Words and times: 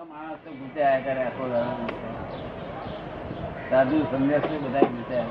માણસ 0.00 0.38
તો 0.44 0.50
ગુચાયા 0.50 1.00
કરે 1.00 1.22
આખો 1.22 1.44
સાધુ 3.70 3.98
સંન્યાસી 4.02 4.58
બધા 4.58 4.80
ગુચાયા 4.80 5.26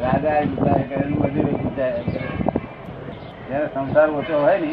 રાજા 0.00 0.40
ગુચાયા 0.44 0.88
કરે 0.88 1.04
મજૂરો 1.06 1.52
ગુચાયા 1.58 1.92
કરે. 1.92 2.28
જયારે 3.48 3.68
સંસાર 3.74 4.08
ઓછો 4.10 4.36
હોય 4.42 4.58
ને 4.58 4.72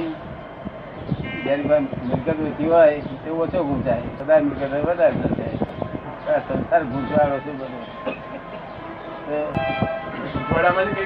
જેની 1.43 1.63
કોઈ 1.63 1.79
મિલકત 1.79 2.39
ઓછી 2.47 2.69
હોય 2.69 2.99
તે 3.23 3.29
ઓછો 3.29 3.63
ગુંચાય 3.63 4.01
બધા 4.19 4.39
મિલકત 4.39 4.73
વધારે 4.85 5.11
ગુંચાય 5.11 6.39
સંસાર 6.39 6.83
ગુંચવાડો 6.83 7.37
છે 7.39 7.51
બધો? 7.51 7.79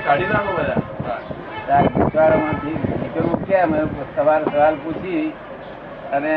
કાઢી 0.05 0.25
નાખો 0.25 0.51
બધા. 0.57 0.79
ગુંચવાડામાંથી 1.81 2.75
નીકળવું 3.01 3.45
કેમ 3.45 3.71
સવાલ 4.15 4.75
પૂછી. 4.75 5.33
અને 6.11 6.33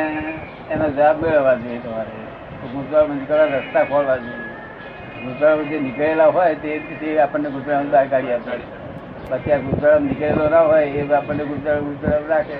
એનો 0.70 0.86
જવાબ 0.88 1.22
મેળવવા 1.22 1.54
જોઈએ 1.54 1.78
તમારે? 1.78 2.14
ગુંચવાડામાં 2.72 3.26
કરવા 3.26 3.46
રસ્તા 3.54 3.84
ખોલવા 3.84 4.16
જોઈએ. 4.16 4.52
ગુજરાત 5.24 5.70
જે 5.70 5.80
નીકળેલા 5.80 6.30
હોય 6.30 6.54
તે 6.56 6.70
તે 7.00 7.20
આપણને 7.20 7.50
ગુજરાત 7.50 7.86
બહાર 7.86 8.08
કાઢી 8.08 8.32
આપે. 8.32 8.58
પછી 9.30 9.52
આ 9.52 9.58
ગુજરાત 9.58 10.02
નીકળેલો 10.02 10.48
ના 10.48 10.62
હોય 10.62 10.82
એ 10.82 11.14
આપણને 11.14 11.44
ગુજરાત 11.44 11.82
ગુજરાત 11.82 12.28
રાખે. 12.28 12.58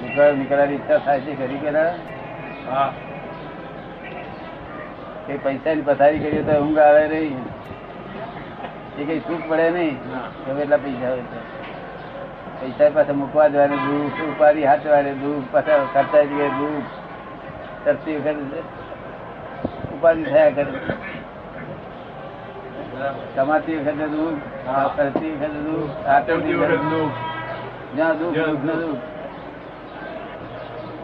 ગુજરાત 0.00 0.36
નીકળવાની 0.36 0.74
ઈચ્છા 0.74 0.98
થાય 0.98 1.20
છે 1.20 1.34
ખરી 1.34 1.58
કે 1.58 1.70
ના? 1.70 1.92
હા. 2.66 2.92
એ 5.28 5.38
પૈસાની 5.38 5.82
પથારી 5.82 6.18
કરીએ 6.18 6.42
તો 6.42 6.52
ઊંઘ 6.52 6.78
આવે 6.78 7.08
નહીં. 7.08 7.40
એ 8.98 9.04
કઈ 9.04 9.20
સુખ 9.20 9.48
પડે 9.48 9.70
નહીં. 9.70 9.96
ગમે 10.46 10.62
એટલા 10.62 10.78
પૈસા 10.78 11.08
હોય 11.08 11.22
તો. 11.22 11.61
પૈસા 12.62 12.90
પાછા 12.90 13.14
મૂકવા 13.14 13.48
જવાને 13.48 13.76
દુઃખ 13.84 14.18
ઉપાધિ 14.26 14.62
હાથવાડે 14.64 15.12
દુઃખ 15.22 15.46
પાછા 15.52 15.78
ખર્ચા 15.94 16.24
જગ્યાએ 16.24 16.52
દુઃખ 16.58 16.90
તરતી 17.84 18.16
વખતે 18.18 18.58
ઉપાધિ 19.94 20.22
થયા 20.26 20.50
કરે 20.50 20.64
કમાતી 23.36 23.78
વખતે 23.78 24.06
દુઃખ 24.08 24.40
હા. 24.66 24.84
કરતી 24.96 25.32
વખતે 25.34 25.58
દુઃખ 25.66 25.90
આચમતી 26.08 26.34
આચમતી 26.34 26.56
વખત 26.56 26.84
દુઃખ. 26.90 27.16
જ્યાં 27.96 28.14
દુઃખ 28.18 28.34
જ્યાં 28.34 28.52
દુઃખ 28.52 28.64
ને 28.64 28.74
દુઃખ. 28.74 28.84
દુઃખ 28.84 29.10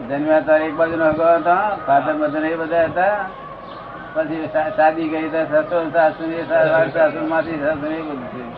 જન્મ્યા 0.09 0.43
તાર 0.43 0.61
એક 0.61 0.73
બાજુ 0.75 0.95
નો 0.97 1.07
હતા 1.11 1.59
ફાધર 1.85 2.15
મધર 2.15 2.45
એ 2.45 2.55
બધા 2.57 2.85
હતા 2.87 3.17
પછી 4.13 4.47
સા- 4.53 4.71
શાદી 4.77 5.09
ગઈ 5.09 5.29
તો 5.29 5.39
સસરો 5.45 5.79
સાસુ 5.93 6.23
એ 6.33 6.41
સા- 6.45 6.89
સાસુ 6.93 7.27
માંથી 7.27 7.59
સાસુ 7.59 7.85
એ 7.91 8.01
બધું 8.01 8.21
થયું. 8.31 8.51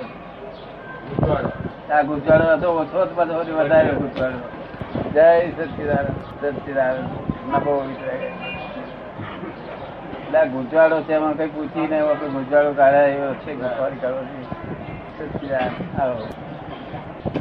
આ 1.91 2.01
ગુજવાડો 2.01 2.45
હતો 2.51 2.67
ઓછો 2.71 2.99
તો 3.05 3.13
વધારે 3.59 3.91
ગુજવાડો 3.93 4.39
જય 5.13 5.27
સચિદાનંદ 5.51 6.17
સચિદાનંદ. 6.41 7.09
વિતરાય 7.87 8.29
એટલે 10.17 10.37
આ 10.39 10.45
ગુંચવાડો 10.45 10.97
છે, 11.01 11.13
એમાં 11.13 11.35
કઈ 11.37 11.49
પૂછી 11.49 11.79
નહીં 11.79 11.99
એવો 11.99 12.13
કઈ 12.19 12.29
ગુજવાડો 12.29 12.71
કાઢે, 12.73 13.01
એવો 13.11 13.33
છે 13.33 13.51
ગુંચવાડ 13.55 13.95
કાઢો 14.01 14.21
છે. 14.23 14.41
સચિદાનંદ, 15.17 15.77
આવો. 16.01 16.17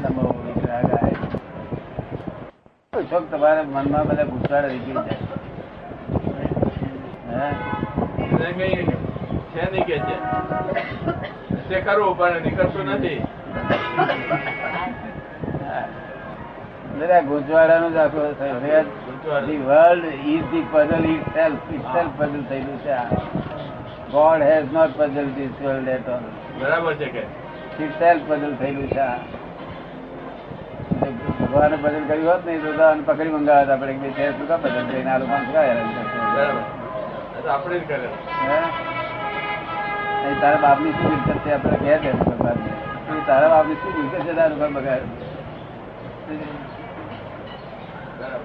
નમો 0.03 0.23
વિતરાગાય 0.47 1.17
શોખ 3.11 3.27
તમારા 3.31 3.65
મનમાં 3.67 4.05
બધા 4.07 4.25
ગુંચવાડો 4.25 4.69
નીકળી 4.69 4.95
જાય 4.95 5.19
હે? 7.33 7.49
છે 9.53 9.65
નહીં 9.73 9.85
કે 9.87 9.97
કરવું 11.81 12.19
પણ 12.19 12.43
નીકળતું 12.43 12.85
નથી. 12.87 13.21
બધા 16.93 17.21
ગુંચવાડાનું 17.23 17.93
જ 17.93 17.99
આખો 17.99 18.23
the 19.45 19.61
world 19.65 20.05
is 20.27 20.45
the 20.51 20.65
puzzle 20.73 21.05
itself 21.35 21.73
itself 21.93 22.15
puzzle 22.19 22.43
થયેલું 22.49 22.79
છે 22.79 22.97
God 24.13 24.43
has 24.43 24.67
not 24.73 24.93
puzzle 24.97 25.29
this 25.31 25.55
world 25.63 25.89
at 25.89 26.09
all. 26.09 26.25
બરાબર 26.61 26.93
છે 26.95 27.09
કે? 27.09 27.23
ઇટ 27.79 27.95
સેલ્ફ 27.99 28.25
પઝલ 28.29 28.53
થયેલું 28.57 28.89
છે 28.89 29.07
ભગવાને 31.41 31.77
પઝલ 31.77 32.05
કર્યું 32.09 32.29
હોત 32.29 32.43
નહીં 32.47 32.61
તો 32.77 32.85
અને 32.85 33.03
પકડી 33.03 33.33
મંગાવ્યા 33.33 33.75
આપણે 33.75 33.93
કે 33.95 34.01
બે 34.01 34.11
છે 34.13 34.25
શું 34.33 34.47
કા 34.49 34.59
પઝલ 34.59 34.85
કરીને 34.87 35.11
આ 35.11 35.19
લોકો 35.19 35.37
શું 35.39 35.55
હેરાન 35.59 35.89
બરાબર. 36.35 36.63
આપણે 37.49 37.77
જ 37.79 37.83
કરે 37.85 38.09
તારા 40.41 40.63
બાપની 40.63 40.93
શું 40.93 41.11
મિલકત 41.11 41.45
છે? 41.45 41.51
આપણે 41.53 41.77
કહે 41.79 41.95
છે 41.99 42.11
તારા 43.27 43.51
બાપની 43.55 43.79
શું 43.83 43.93
મિલકત 43.99 44.25
છે 44.27 44.33
તારું 44.35 44.59
ઘર 44.59 44.71
બગાડ? 44.77 45.05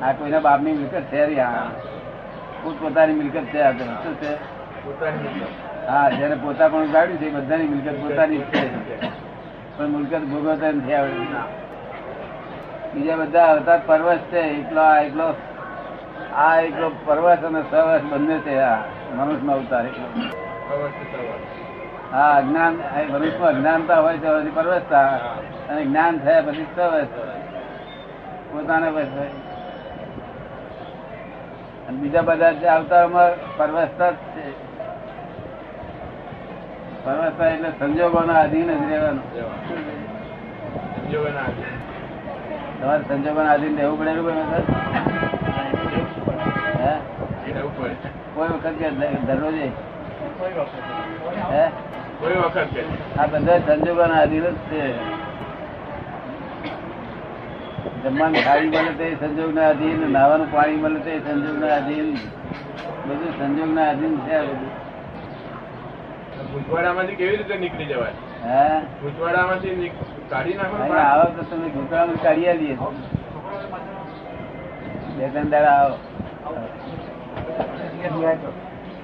આ 0.03 0.13
કોઈના 0.13 0.39
બાપની 0.39 0.73
મિલકત 0.73 1.05
છે 1.11 1.25
નહીં 1.27 1.43
આ 1.47 1.67
પોત 2.63 2.75
પોતાની 2.81 3.17
મિલકત 3.19 3.47
છે 3.51 3.59
આ 3.61 3.73
શું 4.03 4.15
છે. 4.21 4.31
હા 5.87 6.07
જેને 6.09 6.35
પોતા 6.35 6.69
પણ 6.69 6.91
ગાડ્યું 6.91 7.19
છે 7.19 7.27
એ 7.27 7.35
બધાની 7.35 7.67
મિલકત 7.67 7.97
પોતાની 8.01 8.41
જ 8.41 8.45
છે. 8.51 8.63
પણ 9.77 9.89
મિલકત 9.89 10.23
ભોગવતા 10.31 10.71
નથી 10.71 10.95
આવડે 10.95 11.17
બીજા 12.93 13.17
બધા 13.21 13.47
અવતાર 13.53 13.79
પરવશ 13.87 14.25
છે 14.31 14.41
એકલો 14.59 14.81
આ 14.83 14.99
એકલો 15.01 15.27
આ 16.35 16.55
એકલો 16.61 16.87
પર્વત 17.05 17.41
અને 17.43 17.61
સવશ 17.69 18.05
બંને 18.11 18.37
છે 18.39 18.53
આ 18.61 18.79
મનુષ્ય 19.17 19.53
અવતાર 19.53 19.85
એકલો. 19.85 20.07
હા 22.15 22.35
અજ્ઞાન 22.35 22.73
મનુષ્યમાં 23.09 23.49
અજ્ઞાનતા 23.49 23.99
હોય 23.99 24.17
તો 24.17 24.37
હજી 24.39 24.51
પર્વતતા 24.55 25.07
અને 25.69 25.81
જ્ઞાન 25.85 26.19
થયા 26.19 26.41
પછી 26.41 26.67
સવસ 26.75 27.07
પોતાને 28.51 28.91
બસ 28.91 29.07
અને 31.87 31.97
બીજા 31.97 32.21
બધા 32.21 32.51
જે 32.51 32.67
અવતારમાં 32.67 33.31
પરવસતા 33.57 34.11
જ 34.11 34.13
છે. 34.13 34.45
પરવસતા 37.05 37.47
એટલે 37.47 37.69
સંજોગોના 37.79 38.33
આધીન 38.33 38.67
જ 38.67 38.91
રહેવાનું. 38.91 39.25
તમારે 42.81 43.03
સંજોગોના 43.07 43.51
આધીન 43.51 43.77
રહેવું 43.77 43.99
પડેલું 43.99 44.23
કોઈ 44.25 44.35
વખત? 44.35 44.65
રહેવું 47.55 47.77
કોઈ 47.77 48.49
વખત. 50.53 50.73
હે? 51.51 51.65
કોઈ 52.19 52.33
વખત 52.33 52.67
આ 53.19 53.25
બધા 53.25 53.59
સંજોગોના 53.59 54.21
આધીન 54.21 54.43
જ 54.43 54.55
છે. 54.55 55.15
જમવાનું 58.03 58.45
ખાવી 58.45 58.67
મળે 58.69 58.91
તે 58.91 59.15
સંજોગના 59.19 59.69
અધીન 59.69 60.11
નાવાનું 60.11 60.51
પાણી 60.51 60.75
મળે 60.75 60.99
તે 60.99 61.19
સંજોગના 61.19 61.75
અધીન 61.75 62.13
બધું 63.05 63.39
સંજોગના 63.39 63.89
અધીન 63.89 64.17
છે 64.17 64.35
આ 64.35 64.41
બધું. 64.41 64.85
કેવી 67.17 67.35
રીતે 67.35 67.57
નીકળી 67.57 67.85
જવાય? 67.85 68.11
હે? 68.43 68.79
ભૂતવાડામાંથી 68.79 69.75
નીક- 69.75 70.29
કાઢી 70.29 70.53
નાખો 70.53 70.77
ને 70.77 70.99
આવો 70.99 71.23
તો 71.23 71.43
તમે 71.43 71.69
ઘૂંટણામાં 71.69 72.23
કાઢી 72.23 72.47
આવીએ. 72.47 72.77
બે 75.17 75.27
ત્રણ 75.29 75.49
દાડા 75.49 75.71
આવો. 75.71 75.97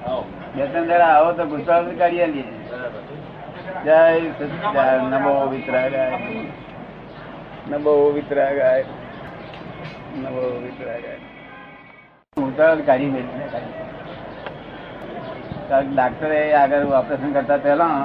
આવો. 0.06 0.24
બે 0.54 0.64
ત્રણ 0.66 1.02
આવો 1.02 1.28
તો 1.32 1.44
ગુસ્સા 1.46 1.80
કાઢી 1.98 2.22
આવીએ 2.22 2.44
બરાબર. 2.70 3.02
જય 3.84 4.00
સચિદાન 4.32 5.04
નમો 5.12 5.32
વિતરાગાય 5.46 6.18
નમો 7.70 7.92
વિતરાગાય 8.16 8.84
નમો 10.16 10.42
વિતરાગાય 10.64 11.20
ઘૂંટણ 12.36 12.82
કાઢી 12.82 13.12
મેળવી 13.14 13.48
કારણ 15.68 15.86
કે 15.86 15.92
ડાક્ટરે 15.92 16.40
આગળ 16.54 16.92
ઓપરેશન 17.00 17.32
કરતા 17.32 17.58
પહેલા 17.58 17.96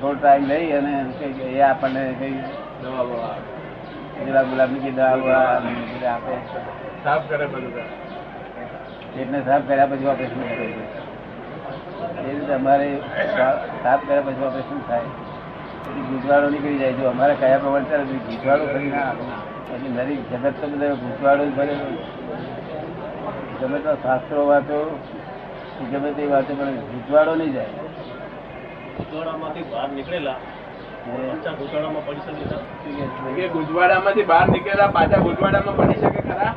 થોડો 0.00 0.14
ટાઈમ 0.14 0.44
લઈ 0.46 0.68
અને 0.72 0.92
એ 1.50 1.60
આપણને 1.62 2.02
કઈ 2.20 2.34
દવા 2.82 3.04
બવા. 3.04 3.36
ગુલાબ 4.18 4.46
ગુલાબની 4.50 4.82
કઈ 4.84 4.94
દવા 4.98 5.16
બવા 5.16 5.46
આપે 6.10 6.34
સાફ 7.04 7.24
કરે 7.28 7.46
બધું. 7.46 7.88
પેટને 9.14 9.38
સાફ 9.44 9.64
કર્યા 9.68 9.86
પછી 9.86 10.08
ઓપરેશન 10.08 10.42
કરે 10.50 10.66
અમારે 12.52 12.88
સાફ 13.82 14.02
કર્યા 14.06 14.26
પછી 14.26 14.46
ઓપરેશન 14.48 14.80
થાય 14.88 15.08
પછી 15.84 16.04
ગુજવાડો 16.08 16.46
નીકળી 16.50 16.78
જાય 16.78 16.98
જો 16.98 17.08
અમારે 17.10 17.34
કયા 17.36 17.58
પ્રમાણે 17.58 17.88
ચાલે 17.90 18.04
ગુજવાડો 18.28 18.64
કરી 18.66 18.90
ના 18.90 19.10
પછી 19.66 19.92
નરી 19.96 20.18
જગત 20.30 20.54
તો 20.60 20.66
બધા 20.68 20.94
ગુજવાડો 21.02 21.44
ભરેલો. 21.56 21.86
ગમે 23.60 23.78
તો 23.78 23.92
શાસ્ત્રો 24.02 24.46
વાતો 24.46 24.78
ગમે 25.90 26.10
તે 26.16 26.22
વાતો 26.26 26.52
પણ 26.54 26.80
ગુજવાડો 26.92 27.32
નહીં 27.34 27.52
જાય 27.52 27.74
ગુજવાડામાંથી 28.96 29.66
બહાર 29.70 29.88
નીકળેલા. 29.90 30.38
પાછા 31.06 31.52
ઘૂંટણામાં 31.52 32.06
પડી 32.06 32.20
શકે 32.20 32.44
છે. 32.44 34.22
બહાર 34.22 34.48
નીકળેલા 34.48 34.86
પાછા 34.86 35.16
ગુજવાડામાં 35.16 35.76
પડી 35.76 36.00
શકે 36.00 36.20
ખરા? 36.20 36.54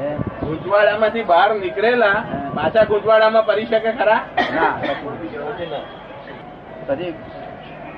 હે? 0.00 0.16
ગુજવાડામાંથી 0.46 1.22
બહાર 1.22 1.54
નીકળેલા 1.54 2.22
પાછા 2.54 2.84
ગુજવાડામાં 2.84 3.46
પડી 3.46 3.64
શકે 3.66 3.92
ખરા? 3.92 4.20
પછી 6.86 7.14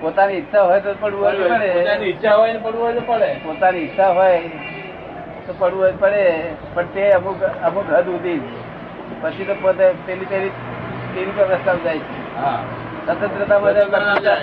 પોતાની 0.01 0.35
ઈચ્છા 0.35 0.63
હોય 0.63 0.81
તો 0.81 0.95
પડવું 1.01 1.25
હોય 1.25 1.37
પડે. 1.37 1.73
પોતાની 1.81 2.05
ઈચ્છા 2.05 2.35
હોય 2.35 2.53
ને 2.53 2.59
પડવું 2.59 2.83
હોય 2.83 2.93
તો 2.93 3.01
પડે. 3.01 3.35
પોતાની 3.35 3.79
ઈચ્છા 3.79 4.09
હોય 4.09 4.39
તો 5.47 5.55
પડવું 5.59 5.83
હોય 5.83 5.93
પડે. 5.93 6.55
પણ 6.75 6.87
તે 6.87 7.11
અમુક 7.13 7.43
અમુક 7.43 7.93
હદ 7.93 8.09
ઉધી. 8.09 8.41
પછી 9.21 9.45
તો 9.45 9.55
પોતે 9.55 9.93
પેલી 10.07 10.25
પેલી 10.25 10.49
પેલી 11.15 11.31
પર 11.37 11.79
જાય 11.85 11.99
છે. 11.99 12.37
હા. 12.37 12.63
સ્વતંત્રતા. 13.07 13.59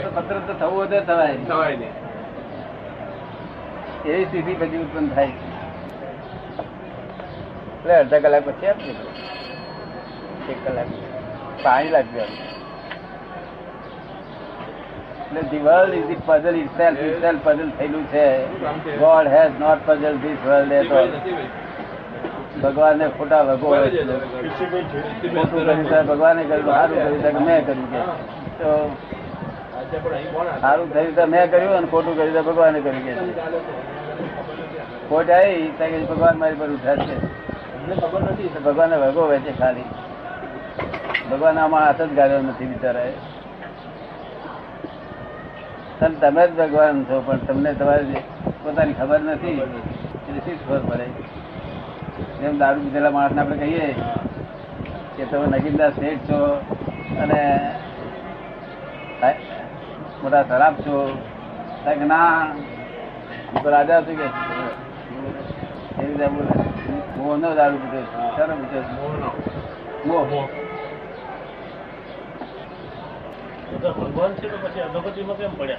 સ્વતંત્ર 0.02 0.54
થવું 0.60 0.78
હોય 0.78 0.88
તો 0.88 1.00
થવાય 1.08 1.36
થવાય 1.50 1.75
નહીં. 1.78 1.94
એવી 4.06 4.25
સ્થિતિ 4.25 4.54
પછી 4.54 4.78
ઉત્પન્ન 4.78 5.10
થાય. 5.16 5.28
છે 5.28 5.34
એટલે 7.78 7.96
અડધા 7.96 8.19
કલાક 8.19 8.46
પછી 8.46 8.68
આપજે 8.68 8.96
એક 10.52 10.58
કલાક. 10.66 10.88
પાણી 11.63 11.90
લાગશે 11.90 12.19
એટલે 12.19 12.38
the 15.52 15.63
world 15.68 15.94
is 15.94 16.08
the 16.08 16.18
puzzle 16.25 16.56
itself 16.56 16.98
self 17.22 17.44
puzzle 17.44 17.69
થયેલું 17.78 18.08
છે. 18.08 18.25
God 18.98 19.28
has 19.28 19.52
not 19.60 19.80
puzzle 19.86 20.18
this 20.18 20.38
world 20.48 20.72
at 20.72 20.92
all 20.92 21.10
ખોટા 23.18 23.42
વગો 23.42 23.68
હોય 23.68 23.90
છે. 23.90 24.04
ખોટું 25.36 25.90
તો 25.90 26.04
ભગવાને 26.10 26.44
કર્યું 26.44 26.66
સારું 26.66 27.22
કર્યું 27.24 27.46
મેં 27.46 27.66
કર્યું 27.66 27.92
કે. 27.94 28.02
હતા? 28.62 30.60
સારું 30.62 30.88
થયું 30.94 31.16
તો 31.16 31.24
મેં 31.25 31.44
કર્યું 31.52 31.74
અને 31.78 31.88
ખોટું 31.88 32.13
કર્યું 32.18 32.36
તો 32.38 32.44
ભગવાને 32.44 32.80
કર્યું 32.80 33.04
કે 33.06 33.13
ખોટ 35.10 35.30
આવી 35.30 36.06
ભગવાન 36.12 36.36
મારી 36.38 36.60
પર 36.62 36.69
ઉઠાશે. 36.69 37.16
ખબર 38.02 38.22
નથી 38.22 38.50
ભગવાને 38.66 38.96
વગો 38.98 39.24
છે 39.46 39.52
ખાલી. 39.60 39.90
ભગવાન 41.31 41.60
આમાં 41.60 41.81
હાથ 41.86 42.02
જ 42.02 42.10
ગાળ્યો 42.16 42.42
નથી 42.42 42.66
બિચારા 42.66 43.12
તમે 46.00 46.16
તમે 46.22 46.44
જ 46.48 46.50
ભગવાન 46.60 47.04
છો, 47.04 47.16
પણ 47.25 47.40
તમને 47.48 47.72
તમારી 47.74 48.24
પોતાની 48.63 48.94
ખબર 48.94 49.19
નથી, 49.19 49.58
એટલે 49.58 50.40
શી 50.46 50.58
ખબર 50.68 50.81
પડે? 50.90 51.08
જેમ 52.42 52.56
દારૂ 52.58 52.81
પીધેલા 52.81 53.12
માણસને 53.12 53.40
આપણે 53.42 53.58
કહીએ 53.58 53.88
કે 55.18 55.24
તમે 55.31 55.46
નગીનદાસ 55.52 55.94
શેઠ 55.94 56.24
છો 56.30 56.40
અને 57.22 57.42
મોટા 60.24 60.44
ખરાબ 60.44 60.74
છો. 60.74 61.18
કે 61.86 61.96
ના? 61.96 62.40
હું 63.54 63.64
તો 63.64 63.70
રાજા 63.70 64.02
છું 64.02 64.18
કે. 64.18 64.24
રીતે 66.06 66.28
બોલે. 66.28 66.64
મોહનો 67.18 67.56
દારૂ 67.56 67.78
પીધો 67.78 68.02
છે. 68.02 68.38
પીધો 68.56 68.84
મોહ 70.06 70.26
મોહ. 70.28 70.48
ભગવાન 73.92 74.34
છે 74.34 74.50
તો 74.50 74.58
પછી 74.58 74.80
અધોગતિમાં 74.80 75.38
કેમ 75.38 75.58
પડ્યા? 75.58 75.78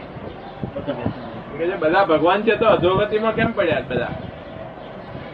બધા 1.58 1.76
બધા 1.76 2.04
ભગવાન 2.04 2.42
છે 2.42 2.56
તો 2.56 2.66
અધોગતિમાં 2.66 3.32
કેમ 3.32 3.52
પડ્યા 3.52 3.80
બધા? 3.88 4.08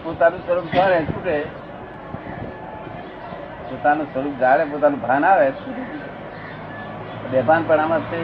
પોતાનું 0.04 0.40
સ્વરૂપ 0.40 0.64
જાણે 0.74 1.04
છૂટે. 1.04 1.44
પોતાનું 3.70 4.06
સ્વરૂપ 4.06 4.40
જાણે 4.40 4.64
પોતાનું 4.64 5.00
ભાન 5.00 5.24
આવે 5.24 5.52
બેભાન 7.32 7.62
પણ 7.66 7.80
આમાં 7.80 8.00
છે. 8.00 8.20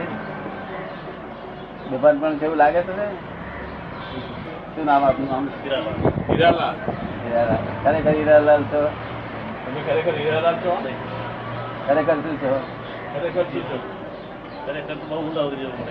બેભાન 1.90 2.18
પણ 2.18 2.38
કેવું 2.38 2.56
લાગે 2.56 2.82
છે 2.82 2.96
ને 2.96 3.06
શું 4.74 4.84
નામ 4.86 5.04
આપનું? 5.04 5.28
નામ 5.28 5.48
હીરાલાલ. 5.64 7.58
ખરેખર 7.84 8.10
હીરાલાલ 8.10 8.62
છો? 8.62 8.80
તમે 9.64 9.80
ખરેખર 9.88 10.14
હીરાલાલ 10.18 10.54
છો? 10.54 10.72
ખરેખર 11.86 12.14
શું 12.14 12.36
છો? 12.42 12.54
ખરેખર 13.14 13.42
શું 13.42 13.62
છો? 13.70 13.78
ખરેખર 14.66 14.94
તો 14.94 15.06
બહુ 15.08 15.18
ઊંડા 15.26 15.42
ઉતરી 15.42 15.64
જવું 15.64 15.86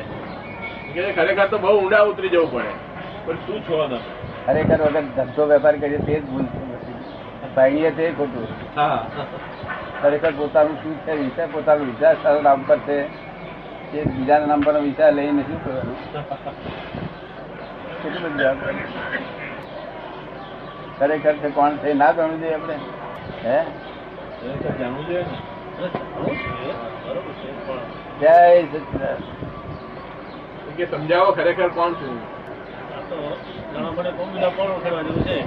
પડે. 0.94 1.12
ખરેખર 1.12 1.48
તો 1.48 1.57
બહુ 1.57 1.77
ઊંડા 1.80 2.01
ઉતરી 2.01 2.30
જવું 2.30 2.51
પડે. 2.51 2.74
પણ 3.25 3.36
શું 3.36 3.59
છો 3.62 3.88
ખરેખર 4.45 4.81
વગર 4.81 5.01
ધંધો 5.01 5.45
વેપાર 5.45 5.75
કરીએ 5.75 5.98
તે 5.98 6.19
જ 6.19 6.25
ભૂલ 6.25 6.45
છે. 6.45 6.62
ભાંગીએ 7.55 7.91
તે 7.91 8.11
ખોટું. 8.11 8.47
ખરેખર 10.01 10.31
પોતાનું 10.38 10.75
શું 10.83 10.95
છે 10.97 11.13
વિચાર 11.13 11.47
પોતાનો 11.51 11.83
વિચાર 11.83 12.15
સારો 12.23 12.41
નામ 12.41 12.63
પર 12.67 12.77
છે 12.77 12.97
એ 13.94 14.03
બીજાના 14.05 14.45
નામ 14.45 14.61
પરનો 14.61 14.79
વિચાર 14.79 15.13
લઈને 15.13 15.41
શું 15.41 15.59
કરવાનું? 15.65 15.97
કેટલું 18.01 18.21
બધું 18.23 18.38
જવાબદારી. 18.38 18.85
ખરેખર 21.00 21.33
છે 21.33 21.50
કોણ 21.50 21.75
છે 21.75 21.94
ના 21.94 22.11
જાણવું 22.11 22.39
જોઈએ 22.39 22.53
આપણે. 22.53 22.75
હે? 23.45 23.57
જાણવું 24.79 25.07
જોઈએ 25.07 25.25
જય 28.19 28.35
સચિદાન 28.63 29.17
સમજાવો 30.91 31.31
ખરેખર 31.31 31.69
કોણ 31.69 31.94
છું? 31.94 32.17
બધા 33.73 35.01
જેવું 35.01 35.23
છે. 35.23 35.37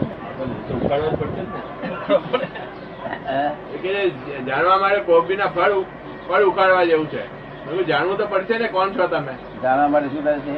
પડશે 3.73 3.93
ને 3.93 4.11
જાણવા 4.41 4.79
માટે 4.79 5.01
કોબીના 5.01 5.47
ફળ 5.47 5.73
ફળ 6.29 6.43
ઉખાડવા 6.43 6.85
જેવું 6.85 7.11
છે. 7.11 7.23
જાણવું 7.87 8.19
તો 8.19 8.27
પડશે 8.27 8.59
ને 8.59 8.69
કોણ 8.69 8.91
છો 8.91 9.07
તમે? 9.07 9.33
જાણવા 9.63 9.89
માટે 9.89 10.09
શું 10.09 10.25
થાય 10.25 10.39
છે? 10.39 10.57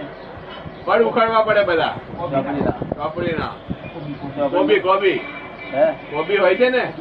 ફળ 0.87 1.03
ઉખાડવા 1.03 1.43
પડે 1.43 1.65
બધા. 1.65 1.95
ચોપડીના. 2.19 2.71
ચોપડીના. 2.71 3.53
કોબી 4.49 4.81
કોબી. 4.81 5.21
હે? 5.75 5.93
કોબી 5.93 6.37
હોય 6.37 6.55
છે 6.55 6.71
ને? 6.71 6.93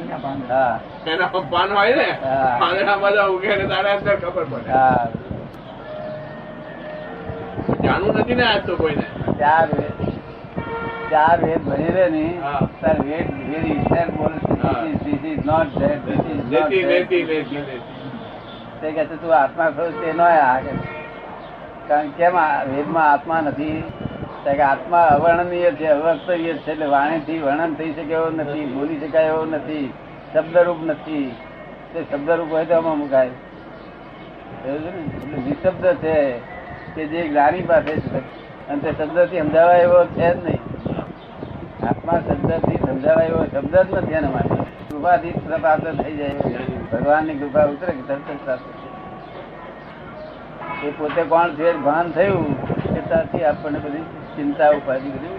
એના 1.06 1.26
પાન 1.26 1.72
હોય 1.72 1.94
ને. 1.94 2.18
પાંદડા 2.60 2.96
બધા 2.96 3.24
ઉગે 3.24 3.56
ને 3.56 3.66
તારે 3.66 3.90
અંદર 3.90 4.16
ખબર 4.16 4.44
પડે. 4.44 4.70
જાણવું 7.84 8.14
નથી 8.14 8.34
ને 8.34 8.42
આજ 8.42 8.66
તો 8.66 8.76
કોઈને? 8.76 9.04
ચાર 11.10 11.36
વેદ 11.42 11.62
ભણી 11.66 11.94
રે 11.96 12.06
ને 12.10 12.24
સર 12.80 12.98
વેદ 13.08 13.28
વેદ 13.50 13.66
itself 13.74 14.10
બોલે 14.18 14.38
છે 15.04 15.12
is 15.30 15.44
not 15.44 15.78
that 15.78 16.04
this 16.04 16.26
is 16.32 16.50
not 16.52 16.76
લેતી 16.90 17.24
લેતી 17.24 17.62
તે 18.80 18.88
કહે 18.92 19.04
છે 19.06 19.16
તું 19.22 19.32
આત્મા 19.32 19.70
ખરો 19.70 19.88
તે 20.00 20.12
ન 20.12 20.20
આ 20.20 20.60
કારણ 21.88 22.12
કેમ 22.18 22.36
આ 22.36 22.64
વેદમાં 22.64 23.08
આત્મા 23.12 23.40
નથી? 23.40 23.82
કે 24.44 24.62
આત્મા 24.62 25.06
અવર્ણનીય 25.14 25.70
છે 25.72 25.88
અવસ્તરીય 25.88 26.54
છે 26.64 26.70
એટલે 26.72 26.86
વાણીથી 26.86 27.40
વર્ણન 27.40 27.72
થઈ 27.78 27.92
શકે 27.92 28.14
એવો 28.14 28.28
નથી 28.30 28.66
બોલી 28.74 29.00
શકાય 29.02 29.32
એવો 29.32 29.44
નથી 29.46 29.86
શબ્દરૂપ 30.32 30.80
નથી. 30.82 31.26
તે 31.92 31.98
શબ્દરૂપ 32.10 32.50
હોય 32.50 32.64
તો 32.64 32.74
આમાં 32.74 32.98
મુકાય? 32.98 33.34
એટલે 34.66 34.90
નિશબ્દ 35.44 35.84
છે 36.02 36.16
કે 36.94 37.02
જે 37.06 37.28
જ્ઞાની 37.28 37.68
પાસે 37.70 37.94
છે 38.00 38.22
અને 38.68 38.80
તે 38.80 38.90
શબ્દથી 38.98 39.40
સમજાવાય 39.40 39.82
એવો 39.82 40.00
છે 40.16 40.28
જ 40.34 40.36
નહીં. 40.46 40.67
આત્મા 41.82 42.20
શબ્દથી 42.20 42.78
સમજાવાય 42.78 43.28
એવો 43.28 43.44
શબ્દ 43.44 43.74
જ 43.74 43.98
નથી 43.98 44.14
એના 44.14 44.30
માટે. 44.30 44.56
કૃપાથી 44.90 45.32
પ્રાપ્ત 45.32 45.86
થઈ 46.00 46.16
જાય 46.16 46.34
ભગવાનની 46.92 47.34
કૃપા 47.34 47.66
ઉતરે 47.66 47.92
કે 47.92 48.02
તરત 48.02 48.28
પ્રાપ્ત 48.44 48.66
એ 50.84 50.90
પોતે 50.90 51.22
કોણ 51.22 51.50
છે 51.56 51.72
ભાન 51.72 52.12
થયું 52.12 52.46
એ 52.96 53.00
ત્યારથી 53.00 53.44
આપણને 53.44 53.78
બધી 53.78 54.04
ચિંતા 54.36 54.70
ઉપાધિ 54.70 55.08
બધી 55.08 55.38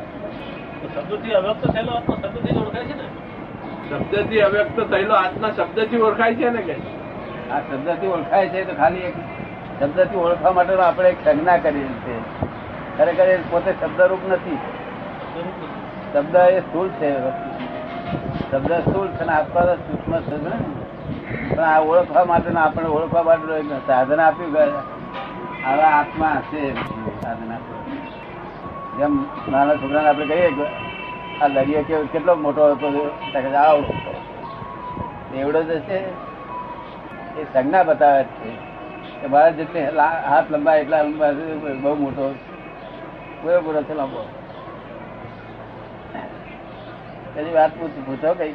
તો 0.94 1.00
અવ્યક્ત 1.38 1.64
થયેલો 1.74 1.94
આત્મા 1.94 2.18
શબ્દથી 2.20 2.58
ઓળખાય 2.58 2.86
છે 2.86 2.96
ને? 2.96 3.06
શબ્દથી 3.90 4.42
અવ્યક્ત 4.42 4.80
થયેલો 4.90 5.16
આત્મા 5.16 5.52
શબ્દથી 5.52 6.02
ઓળખાય 6.02 6.36
છે 6.36 6.50
ને 6.50 6.62
કે? 6.62 6.76
આ 7.52 7.60
શબ્દથી 7.60 8.08
ઓળખાય 8.08 8.50
છે 8.50 8.66
તો 8.66 8.74
ખાલી 8.74 9.00
એક 9.00 9.16
શબ્દથી 9.80 10.18
ઓળખવા 10.18 10.52
માટેનો 10.52 10.82
આપણે 10.82 11.10
એક 11.10 11.18
સંજ્ઞા 11.24 11.58
કરેલી 11.58 12.00
છે 12.06 12.16
ખરેખર 12.98 13.28
એ 13.28 13.38
પોતે 13.52 13.72
શબ્દરૂપ 13.72 14.20
નથી. 14.28 14.60
શબ્દ 16.14 16.36
એ 16.36 16.60
સ્થૂળ 16.60 16.88
છે 16.88 17.20
શબ્દ 18.52 18.72
સ્થૂળ 18.72 19.08
છે 19.08 19.24
તો 19.54 19.76
સૂક્ષ્મ 19.76 20.20
છે 20.20 20.38
ને? 20.44 21.56
પણ 21.56 21.64
આ 21.64 21.80
ઓળખવા 21.80 22.26
માટેનો 22.26 22.60
આપણે 22.60 22.88
ઓળખવા 22.88 23.24
માટે 23.24 23.62
સાધન 23.88 24.20
આપ્યું 24.20 24.52
હવે 25.66 25.82
આત્મા 25.82 26.28
હશે 26.28 26.74
સાધન 27.22 27.52
જેમ 28.98 29.26
નાના 29.52 29.76
છોકરાને 29.76 30.10
આપણે 30.10 30.26
કહીએ 30.26 30.52
આ 31.42 31.48
દરિયો 31.48 31.82
કેવો 31.82 32.04
કેટલો 32.12 32.36
મોટો 32.36 32.72
હતો 32.72 33.16
આવો. 33.58 33.82
છે, 33.82 35.38
એવડો 35.38 35.64
જ 35.64 35.70
હશે. 35.72 35.98
એ 37.40 37.44
સંજ્ઞા 37.44 37.84
બતાવે 37.84 38.24
છે 38.24 38.50
કે 39.22 39.28
મારા 39.28 39.50
જેટલી 39.50 39.86
હાથ 40.30 40.52
લંબા 40.52 40.76
એટલા 40.76 41.02
લંબા 41.02 41.32
બહુ 41.82 41.96
મોટો 41.96 42.36
પૂરેપૂરો 43.42 43.84
છે 43.84 43.94
લાંબો. 43.94 44.26
કઈ 47.40 47.54
વાત 47.58 47.72
પૂછ 47.80 47.96
કઈ 48.40 48.54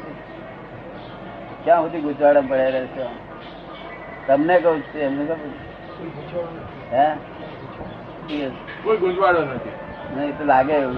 ક્યાં 1.63 1.83
સુધી 1.83 2.01
ગુચવાડા 2.01 2.47
પડ્યા 2.49 2.73
રહેશો? 2.75 3.05
તમને 4.27 4.55
કહું 4.63 4.79
છું 4.89 5.01
એમને 5.01 5.23
કહું 5.25 5.39
હે? 6.91 7.05
કોઈ 8.83 8.97
ગુજવાડો 8.97 9.41
નથી. 9.45 9.75
નહીં 10.15 10.37
તો 10.37 10.43
લાગે 10.51 10.73
એવું 10.73 10.97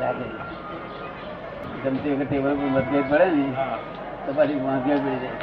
લાગે. 0.00 0.24
જમતી 1.82 2.14
વખતે 2.14 2.34
એવું 2.36 2.56
કોઈ 2.60 2.72
મતભેદ 2.76 3.04
પડે 3.10 3.26
ને 3.36 3.44
તો 4.26 4.30
પછી 4.32 4.60
વાંધો 4.66 4.94
પડી 5.04 5.20
જાય 5.22 5.38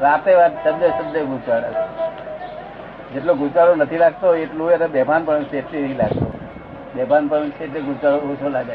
રાતે 0.00 0.30
વાત 0.40 0.54
શબ્દે 0.64 0.86
શબ્દે 0.96 1.18
ગુજવાડે 1.32 1.70
જેટલો 3.12 3.32
ગુંચાળો 3.34 3.72
નથી 3.74 4.02
લાગતો 4.04 4.26
એટલું 4.44 4.68
એને 4.72 4.86
બેભાન 4.96 5.22
પણ 5.24 5.44
સેફટી 5.50 5.82
નહીં 5.82 5.98
લાગતો. 5.98 6.35
બેભાન 6.96 7.28
પણ 7.28 7.50
છે 7.50 7.64
એટલે 7.64 7.80
ગુંચાળો 7.80 8.16
ઓછો 8.16 8.48
લાગે 8.48 8.72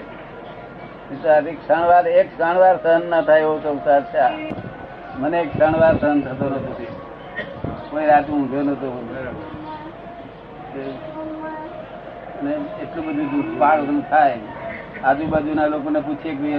પિતાજી 1.10 1.52
ક્ષણવાર, 1.52 2.08
એક 2.08 2.38
ક્ષણવાર 2.38 2.78
સહન 2.84 3.10
ના 3.10 3.22
થાય 3.22 3.40
એવો 3.40 3.60
સંસાર 3.60 4.04
છે. 4.04 4.54
મને 5.20 5.40
એક 5.40 5.54
ક્ષણવાર 5.54 5.98
સહન 5.98 6.22
થતો 6.22 6.50
નથી. 6.50 6.88
કોઈ 7.90 8.06
રાત 8.06 8.30
ઊંઘ્યો 8.30 8.62
નતો. 8.62 9.16
અને 12.40 12.52
એટલું 12.52 13.06
બધું 13.06 13.32
દુઃખ 13.32 14.10
થાય. 14.10 14.40
આજુબાજુના 15.04 15.66
લોકોને 15.66 16.00
પૂછીએ 16.00 16.36
કે 16.36 16.58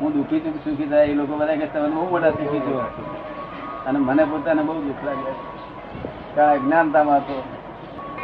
હું 0.00 0.12
દુઃખી 0.12 0.40
છું 0.40 0.54
સુખી 0.54 0.86
થાય? 0.86 1.06
એ 1.06 1.14
લોકો 1.14 1.36
બધા 1.36 1.56
કે 1.56 1.66
તમે 1.66 1.88
બહુ 1.88 2.08
મોટા 2.08 2.30
સુખી 2.30 2.60
છો? 2.60 2.80
અને 3.86 3.98
મને 3.98 4.24
પોતાને 4.24 4.62
બહુ 4.62 4.82
દુઃખ 4.82 5.04
લાગે 5.04 5.32
કારણ 6.34 6.52
અજ્ઞાનતામાં 6.52 7.16
હતો. 7.16 7.42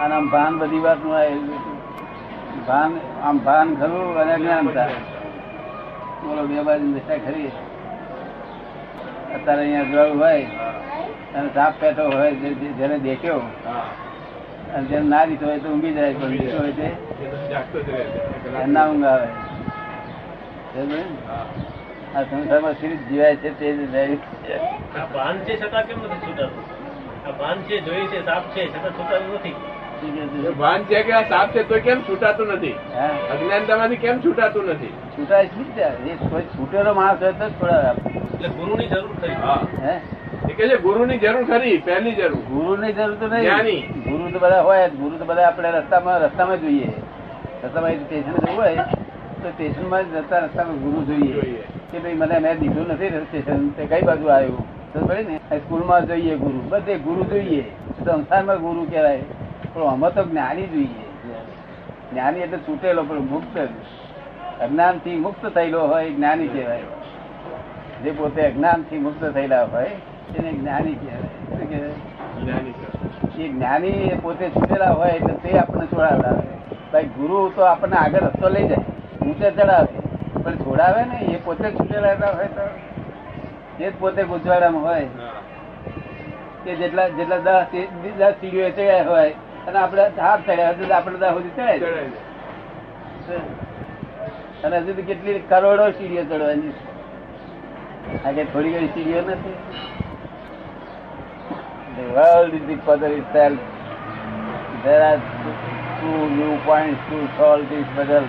અને 0.01 0.15
આમ 0.15 0.29
ભાન 0.29 0.59
બધી 0.59 0.79
વાતનું 0.79 1.17
આવેલું. 1.17 1.74
ભાન, 2.69 2.93
આમ 3.23 3.37
ભાન 3.47 3.69
ખરું 3.81 4.19
અને 4.21 4.33
અજ્ઞાનતા 4.37 4.89
બોલો, 6.23 6.43
બે 6.51 6.57
બાજુ 6.67 6.87
નિષ્ઠા 6.87 7.25
ખરી. 7.27 7.51
અત્યારે 9.35 9.63
અહીંયા 9.63 9.91
જોયું 9.93 10.19
હોય, 10.23 10.47
અને 11.37 11.49
સાપ 11.55 11.73
પેટો 11.81 12.05
હોય 12.13 12.31
જેને 12.81 12.97
દેખ્યો, 13.07 13.43
અને 14.75 14.85
જેને 14.91 15.07
ના 15.09 15.25
દીધો 15.31 15.47
હોય 15.47 15.61
તો 15.65 15.69
ઊંઘી 15.75 15.95
જાય, 15.99 16.15
પણ 16.21 16.31
દીધો 16.33 16.59
હોય 16.59 16.75
તે 16.79 16.89
ના 18.67 18.87
ઊંઘ 18.91 19.09
આવે. 19.13 19.29
આ 22.17 22.23
સંસારમાં 22.31 22.75
શી 22.81 22.97
જીવાય 23.07 23.37
છે 23.43 23.51
તે 23.61 23.67
જ 23.77 23.81
ભાન 25.15 25.37
છે 25.47 25.53
છતાં 25.61 25.85
કેમ 25.87 25.99
નથી 26.01 26.21
છૂટાતું? 26.25 26.65
આ 27.27 27.33
ભાન 27.39 27.59
છે 27.69 27.77
જોઈ 27.87 28.07
છે, 28.13 28.19
સાપ 28.29 28.45
છે, 28.55 28.63
છતાં 28.73 28.93
છૂટાતું 28.99 29.33
નથી? 29.39 29.57
ભાન 30.59 30.83
છે 30.83 31.03
કે 31.03 31.13
આ 31.13 31.23
સાપ 31.23 31.55
છે 31.55 31.63
તો 31.63 31.75
કેમ 31.79 32.01
છૂટાતું 32.01 32.47
નથી? 32.47 32.73
અજ્ઞાનતામાંથી 33.31 33.97
કેમ 33.97 34.21
છૂટાતું 34.21 34.67
નથી? 34.67 34.87
છૂટાય 34.87 35.47
શું 35.47 36.41
છૂટેલો 36.41 36.95
માણસ 36.95 37.23
હોય 37.23 37.33
તો 37.33 37.49
છોડાવે. 37.51 38.19
એટલે 38.35 38.49
ગુરુની 38.49 38.87
જરૂર 38.87 39.17
થઈ. 39.23 39.29
હા. 39.29 39.67
હે? 39.83 40.01
એ 40.51 40.53
કે 40.53 40.69
છે 40.69 40.77
ગુરુની 40.77 41.19
જરૂર 41.19 41.45
ખરી 41.45 41.79
પહેલી 41.79 42.13
જરૂર. 42.13 42.41
ગુરુની 42.41 42.93
જરૂર 42.93 43.15
તો 43.15 43.27
નહીં. 43.29 44.03
ગુરુ 44.03 44.31
તો 44.31 44.39
બધા 44.39 44.61
હોય 44.61 44.89
ગુરુ 44.89 45.17
તો 45.17 45.25
બધા 45.25 45.47
આપણે 45.47 45.71
રસ્તામાં 45.71 46.21
રસ્તામાં 46.21 46.61
જોઈએ. 46.61 46.89
રસ્તામાં 47.65 47.91
સ્ટેશન 47.91 48.33
જવું 48.33 48.57
હોય 48.57 48.77
તો 49.43 49.51
સ્ટેશનમાં 49.51 49.91
માં 49.91 50.13
જતા 50.13 50.39
રસ્તામાં 50.39 50.77
ગુરુ 50.77 51.05
જોઈએ. 51.05 51.33
જોઈએ. 51.33 51.63
કે 51.93 51.99
ભાઈ 51.99 52.15
મને 52.15 52.39
મેં 52.39 52.59
દીધું 52.59 52.89
નથી 52.89 53.09
સ્ટેશન 53.09 53.69
તે 53.69 53.87
કઈ 53.87 54.03
બાજુ 54.03 54.27
આવ્યું? 54.27 54.93
તો 54.93 55.07
પડે 55.07 55.23
ને 55.23 55.37
આ 55.37 55.57
સ્કૂલમાં 55.57 56.07
જોઈએ 56.07 56.37
ગુરુ. 56.37 56.61
બધે 56.69 56.95
ગુરુ 56.99 57.23
જોઈએ. 57.23 57.65
સંસારમાં 58.05 58.57
ગુરુ 58.57 58.85
કહેવાય. 58.85 59.21
પણ 59.75 59.83
અમે 59.83 60.09
તો 60.11 60.23
જ્ઞાની 60.25 60.67
જોઈએ. 60.67 61.07
જ્ઞાની 62.13 62.41
એટલે 62.41 62.59
છૂટેલો 62.59 63.03
પણ 63.03 63.21
મુક્ત 63.21 63.57
અજ્ઞાનથી 64.63 65.17
મુક્ત 65.17 65.47
થયેલો 65.47 65.81
હોય 65.87 66.11
જ્ઞાની 66.11 66.49
કહેવાય. 66.49 66.83
જે 68.05 68.11
પોતે 68.11 68.41
અજ્ઞાનથી 68.47 68.99
મુક્ત 68.99 69.25
થયેલા 69.35 69.65
હોય 69.65 69.91
એને 70.39 70.53
જ્ઞાની 70.53 70.95
કહેવાય. 70.95 71.95
એ 73.39 73.49
જ્ઞાની 73.49 74.19
પોતે 74.23 74.51
છૂટેલા 74.51 74.93
હોય 74.93 75.11
એટલે 75.11 75.35
તે 75.35 75.59
આપણને 75.59 75.87
છોડાવડાવે 75.87 76.45
ભાઈ 76.93 77.05
ગુરુ 77.05 77.49
તો 77.57 77.63
આપણને 77.63 77.97
આગળ 77.97 78.19
રસ્તો 78.19 78.49
લઈ 78.49 78.69
જાય. 78.69 78.85
ઊંચે 79.27 79.51
ચડાવે. 79.51 79.95
પણ 80.43 80.57
છોડાવે 80.57 81.05
ને 81.05 81.17
એ 81.33 81.37
પોતે 81.45 81.71
છૂટેલા 81.71 82.33
હોય 82.37 82.49
તો 82.59 82.65
એ 83.85 83.91
જ 83.91 83.93
પોતે 84.01 84.23
ગુજવાડામાં 84.23 84.83
હોય. 84.83 85.09
કે 86.65 86.75
જેટલા 86.75 87.09
જેટલા 87.09 87.39
દસ 87.39 87.65
દસ 88.19 88.33
સીડીઓ 88.41 88.69
ચડ્યા 88.71 89.03
હોય 89.09 89.35
અને 89.67 89.79
આપણે 89.79 90.05
હાથ 90.25 90.43
ચડ્યા 90.47 90.73
તો 90.79 90.85
આપણે 90.95 91.19
દસ 91.21 91.31
સુધી 91.37 91.53
ચડાય 91.57 91.79
અને 94.65 94.77
હજુ 94.87 95.03
કેટલી 95.11 95.41
કરોડો 95.51 95.85
સીડીઓ 95.99 96.25
ચડવાની 96.25 96.73
છે. 96.73 96.83
આ 98.25 98.33
કે 98.37 98.43
થોડી 98.53 98.73
ઘણી 98.75 98.93
સીડીઓ 98.97 99.21
નથી 99.29 99.57
The 101.97 102.05
world 102.15 102.55
is 102.55 102.63
the 102.69 102.77
father 102.87 103.11
itself. 103.19 103.59
There 104.85 105.03
are 105.09 105.21
two 106.01 106.21
viewpoints 106.33 107.01
to 107.11 107.19
solve 107.39 107.63
this 107.69 107.87
puzzle. 107.97 108.27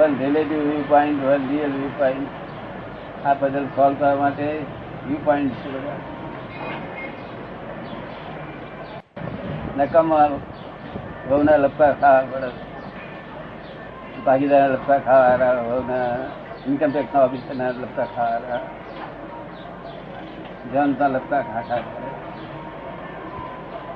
One 0.00 0.14
relative 0.18 0.62
viewpoint, 0.66 1.16
one 1.24 1.44
real 1.52 1.72
viewpoint. 1.78 2.26
આ 3.24 3.34
પઝલ 3.34 3.66
સોલ્વ 3.76 3.94
કરવા 3.98 4.12
માટે 4.22 4.46
viewpoints 5.06 5.56
છે 5.62 5.68
બધા. 5.74 5.96
નકામા 11.30 11.42
વહુના 11.42 11.56
લપકા 11.56 11.92
ખાવા 11.92 12.22
પડે. 12.30 12.50
ભાગીદાર 14.24 14.70
લપકા 14.70 14.98
ખાવા 14.98 15.52
વહુના 15.52 16.06
ઇન્કમ 16.66 16.90
ટેક્સ 16.90 17.14
ના 17.14 17.20
ઓફિસરના 17.20 17.70
લપકા 17.82 18.06
ખાવા 18.16 18.60
જનતા 20.72 21.08
લપકા 21.08 21.42
ખા 21.42 21.62
ખા 21.68 21.80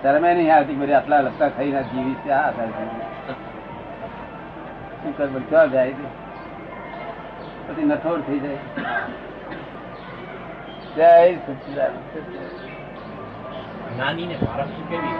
કરે. 0.02 0.18
મેં 0.18 0.34
નહીં 0.36 0.54
આવતી 0.56 0.74
બધી 0.74 0.92
આટલા 0.92 1.20
લપકા 1.20 1.48
ખાઈને 1.48 1.82
જીવી 1.82 2.14
છે, 2.14 2.30
આ 2.30 2.50
શું 5.02 5.12
કર? 5.16 5.26
ક્યાં 5.26 5.70
જાય 5.70 5.92
છે? 5.92 6.08
પછી 7.66 7.84
નઠોર 7.84 8.18
થઈ 8.20 8.38
જાય. 8.38 8.58
જય 10.96 11.36
સચિદાન 11.36 11.94
જ્ઞાનીને 13.94 14.34
પરખ 14.34 14.72
કેવી 14.90 15.14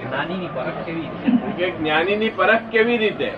જ્ઞાની 0.00 0.36
ની 0.36 0.48
પરખ 0.48 0.84
કેવી 0.86 1.00
રીતે? 1.00 1.70
જ્ઞાની 1.70 2.16
ની 2.16 2.30
પરખ 2.30 2.60
કેવી 2.70 2.96
રીતે? 2.96 3.32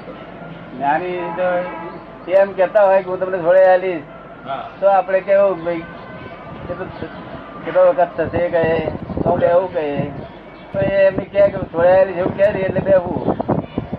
જ્ઞાની 0.76 1.18
તો 1.36 2.32
એમ 2.32 2.52
કેતા 2.52 2.84
હોય 2.84 3.02
કે 3.02 3.10
હું 3.10 3.20
તમને 3.20 3.38
છોડે 3.38 3.64
આલીશ. 3.64 4.02
હા. 4.46 4.68
તો 4.80 4.86
આપણે 4.88 5.20
કેવું 5.20 5.64
ભાઈ? 5.64 5.82
કેટલો 7.64 7.82
વખત 7.88 8.08
થશે 8.16 8.48
કહે 8.48 8.90
તો 9.24 9.36
એવું 9.36 9.72
કહે? 9.74 10.10
તો 10.72 10.78
એ 10.80 11.06
એમની 11.06 11.24
કહે 11.24 11.48
કે 11.48 11.58
છોડાયેલી 11.58 12.12
જેવું 12.12 12.36
કહે 12.36 12.52
ને 12.52 12.60
એટલે 12.60 12.80
બેવું 12.80 13.36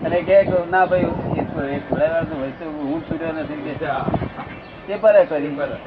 અને 0.04 0.20
કહે 0.20 0.44
કે 0.44 0.70
ના 0.70 0.84
ભાઈ 0.86 1.02
એ 1.02 1.44
છો- 1.44 1.68
એ 1.70 1.80
છોડાયેલા 1.80 2.36
હોય 2.38 2.50
તો 2.50 2.64
હું 2.64 3.02
છૂટ્યો 3.10 3.32
નથી 3.32 3.76
કે 3.78 3.86
હા. 3.86 4.06
એ 4.88 4.96
પરે 4.96 5.24
કરી. 5.24 5.48
બરાબર. 5.48 5.78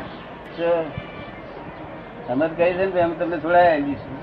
તો 0.57 0.69
તમે 2.27 2.47
જ 2.47 2.57
કહી 2.57 2.73
છે 2.73 2.85
ને 2.85 3.01
એમ 3.01 3.11
તમને 3.11 3.37
છોડાયેલી 3.37 3.95
શું? 3.95 4.18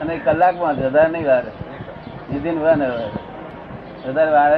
અને 0.00 0.14
કલાકમાં 0.18 0.76
વધારે 0.78 1.08
નહીં 1.08 1.26
વાર. 1.26 1.44
નિધિન 2.30 2.58
વન 2.60 2.82
અવર 2.82 3.00
હજાર 4.06 4.30
વાર 4.30 4.52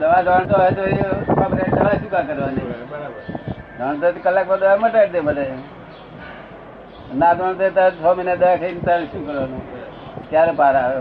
દવા 0.00 0.20
જાણતો 0.22 0.54
હોય 0.58 0.72
તો 0.72 0.82
એ 0.82 0.94
દવા 0.96 1.94
શું 1.94 2.10
કા 2.10 2.22
કરવાની? 2.22 2.66
બરાબર 2.90 3.22
જાણતો 3.78 4.06
કલાકમાં 4.24 4.60
દવા 4.60 4.76
મટાડી 4.76 5.12
દે 5.12 5.20
બધા 5.20 5.58
ના 7.14 7.34
જાણતો 7.34 7.70
તાર 7.70 7.90
છ 7.92 8.04
મહિના 8.16 8.36
દવા 8.36 8.56
ખાઈને 8.56 8.80
તારે 8.80 9.04
શું 9.12 9.22
કરવાનું? 9.26 9.62
ક્યારે 10.30 10.52
પાર 10.52 10.74
આવે? 10.76 10.98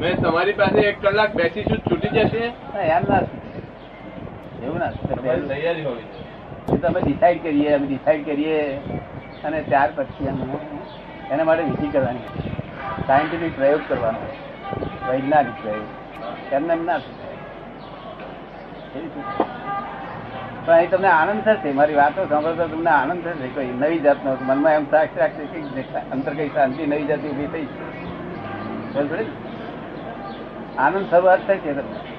મેં 0.00 0.16
તમારી 0.20 0.52
પાસે 0.52 0.80
એક 0.80 0.96
કલાક 1.00 1.30
બેસીશું 1.36 1.80
છૂટી 1.88 2.08
જશે. 2.08 2.42
ના, 2.74 2.82
એમ 2.96 3.04
ના 3.08 3.22
એવું 4.64 4.78
ના 4.78 4.92
તૈયારી 5.48 5.84
હોવી. 5.84 6.06
એ 6.72 6.76
તો 6.76 6.86
અમે 6.86 7.00
ડિસાઈડ 7.00 7.42
કરીએ, 7.42 7.74
અમે 7.74 7.86
ડિસાઈડ 7.86 8.24
કરીએ 8.26 8.58
અને 9.44 9.58
ત્યાર 9.62 9.90
પછી 9.96 10.28
અમે 10.28 10.46
એના 11.30 11.44
માટે 11.44 11.62
વિધિ 11.62 11.88
કરવાની 11.88 12.24
સાયન્ટિફિક 13.06 13.52
પ્રયોગ 13.56 13.82
કરવાનો 13.88 14.20
વૈજ્ઞાનિક 15.08 15.56
પ્રયોગ. 15.62 15.86
એમને 16.52 16.72
એમ 16.74 16.84
ના. 16.86 16.98
પણ 20.66 20.74
અહીં 20.74 20.90
તમને 20.90 21.08
આનંદ 21.08 21.42
થશે. 21.44 21.72
મારી 21.72 21.94
વાતો 21.94 22.26
સાંભળતો 22.28 22.64
તમને 22.68 22.90
આનંદ 22.90 23.22
થશે. 23.24 23.48
કોઈ 23.54 23.70
નવી 23.82 23.98
જાતનો 23.98 24.30
મનમાં 24.42 24.72
એમ 24.72 24.86
સાક્ષ 24.90 25.18
રાખશે 25.18 25.44
કે 25.44 25.58
અંતર 26.12 26.32
કઈ 26.34 26.48
શાંતિ, 26.48 26.86
નવી 26.86 27.06
જાતિ 27.06 27.28
ઊભી 27.28 27.46
થઈ 27.46 27.66
આનંદ 30.78 31.06
શરૂઆત 31.10 31.42
થઈ 31.48 31.58
છે 31.58 31.72
તમને 31.72 32.15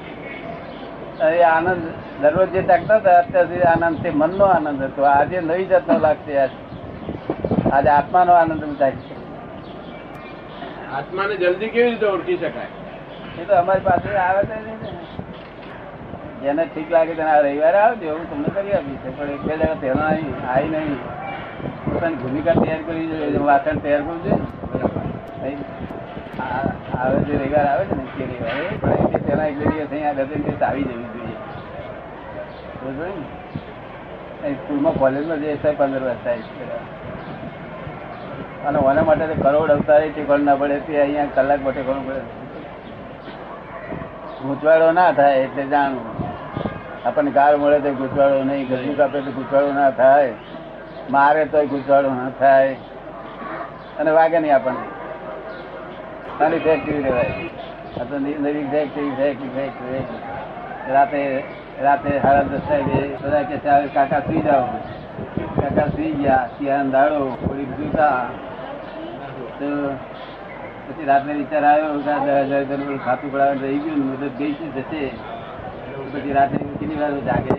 અરે 1.25 1.43
આનંદ 1.43 1.83
દરરોજ 2.21 2.49
જે 2.49 2.61
તાકતા 2.61 2.97
હતા 2.97 3.19
અત્યાર 3.19 3.45
સુધી 3.45 3.67
આનંદ 3.73 4.01
તે 4.03 4.09
મનનો 4.21 4.45
આનંદ 4.45 4.81
હતો. 4.83 5.03
આજે 5.03 5.37
નવી 5.41 5.65
જાતનો 5.65 5.99
લાગશે 5.99 6.33
આજ. 6.39 6.51
આજે 7.73 7.89
આત્માનો 7.89 8.33
આનંદ 8.33 8.63
થાય 8.79 8.93
આત્માને 10.97 11.35
જલ્દી 11.35 11.69
કેવી 11.69 11.89
રીતે 11.89 12.05
ઓળખી 12.05 12.37
શકાય? 12.37 12.71
એ 13.41 13.45
તો 13.47 13.53
અમારી 13.55 13.79
પાસે 13.79 14.09
આવે 14.17 14.43
છે 14.45 14.57
જેને 16.41 16.63
ઠીક 16.65 16.91
લાગે 16.91 17.13
તેને 17.13 17.31
આ 17.31 17.39
રવિવારે 17.39 17.79
આવજો 17.79 18.15
હું 18.17 18.25
તમને 18.29 18.49
કરી 18.55 18.73
આપીશ. 18.73 19.05
પણ 19.17 19.29
એક 19.29 19.41
બે 19.41 19.53
જણા 19.55 19.79
તેનો 19.81 20.01
આવી 20.03 20.69
નહીં 20.69 20.97
પોતાની 21.85 22.15
ભૂમિકા 22.15 22.55
તૈયાર 22.61 22.83
કરવી 22.87 23.07
જોઈએ 23.07 23.41
વાસણ 23.49 23.77
તૈયાર 23.77 24.03
કરવું 24.03 24.19
જોઈએ. 24.23 24.45
આવે 26.97 27.19
જે 27.19 27.37
રવિવાર 27.37 27.65
આવે 27.65 27.85
છે 27.85 27.95
ને 27.95 28.03
તે 28.03 28.23
રવિવારે 28.23 28.67
પણ 28.81 29.15
એ 29.15 29.17
તેના 29.17 29.43
બે 29.43 29.65
દિવસ 29.65 29.91
અહીંયા 29.91 30.13
ગતિ 30.13 30.35
દિવસ 30.35 30.61
આવી 30.61 30.83
જવી 30.83 31.03
જોઈએ. 31.03 31.35
બરોબર 32.83 33.05
ને? 33.05 34.53
સ્કૂલમાં 34.53 34.93
કોલેજમાં 34.93 35.39
જે 35.39 35.57
છે 35.57 35.77
પંદર 35.77 36.03
વર્ષ 36.03 36.23
થાય 36.23 36.37
અને 38.67 38.79
ઓના 38.79 39.03
માટે 39.03 39.25
કરોડ 39.25 39.71
અવતારે 39.71 40.09
ટેકણ 40.09 40.39
ના 40.39 40.55
પડે 40.55 40.79
તે 40.79 41.01
અહીંયા 41.01 41.25
કલાક 41.35 41.61
માટે 41.61 41.81
ઘણું 41.81 42.07
પડે. 42.07 42.19
ગૂંચવાડો 44.43 44.91
ના 44.91 45.11
થાય 45.11 45.35
એટલે 45.35 45.65
જાણવું. 45.65 46.05
આપણને 47.05 47.31
કાર 47.31 47.57
મળે 47.57 47.79
તો 47.79 47.93
ગૂંચવાડો 47.93 48.43
નહીં 48.43 48.67
ગજુ 48.67 48.93
કાપે 48.97 49.21
તો 49.21 49.31
ગૂંચવાડો 49.31 49.71
ના 49.71 49.91
થાય. 49.91 50.33
મારે 51.09 51.45
તો 51.45 51.65
ગૂંચવાડો 51.65 52.09
ના 52.09 52.29
થાય. 52.29 52.75
અને 53.99 54.11
વાગે 54.11 54.39
નહીં 54.39 54.55
આપણને. 54.55 54.96
નાની 56.39 56.59
ફેક્ટરી 56.59 57.13
આ 57.99 58.03
તો 58.09 58.15
નવી 58.19 58.65
ફેક્ટરી 58.73 59.11
ફેક્ટરી 59.19 59.53
ફેક્ટરી 59.55 60.03
રાતે 60.95 61.21
રાતે 61.85 62.11
સાડા 62.21 62.43
દસ 62.51 62.67
વાગે 62.71 62.99
બધા 63.23 63.43
કે 63.49 63.57
ચાલ 63.65 63.87
કાકા 63.95 64.19
સુઈ 64.27 64.43
જાઓ. 64.47 64.67
કાકા 65.61 65.87
સુઈ 65.95 66.11
ગયા 66.19 66.43
ત્યાં 66.59 66.91
દાડો 66.95 67.19
થોડી 67.41 67.67
જૂતા 67.79 68.11
તો 69.59 69.71
પછી 70.85 71.09
રાત્રે 71.11 71.39
વિચાર 71.41 71.63
આવ્યો 71.71 71.97
કે 71.97 72.19
દસ 72.27 72.47
હજાર 72.51 72.63
રૂપિયા 72.71 73.05
ખાતું 73.07 73.29
પડાવવાનું 73.33 73.63
રહી 73.65 73.79
ગયું 73.79 73.99
ને 73.99 74.05
મદદ 74.11 74.31
ગઈ 74.37 74.53
છે 74.53 74.71
જશે. 74.77 75.03
પછી 76.13 76.33
રાત્રે 76.39 76.63
કેટલી 76.79 76.99
વાર 77.01 77.13
જાગે? 77.27 77.53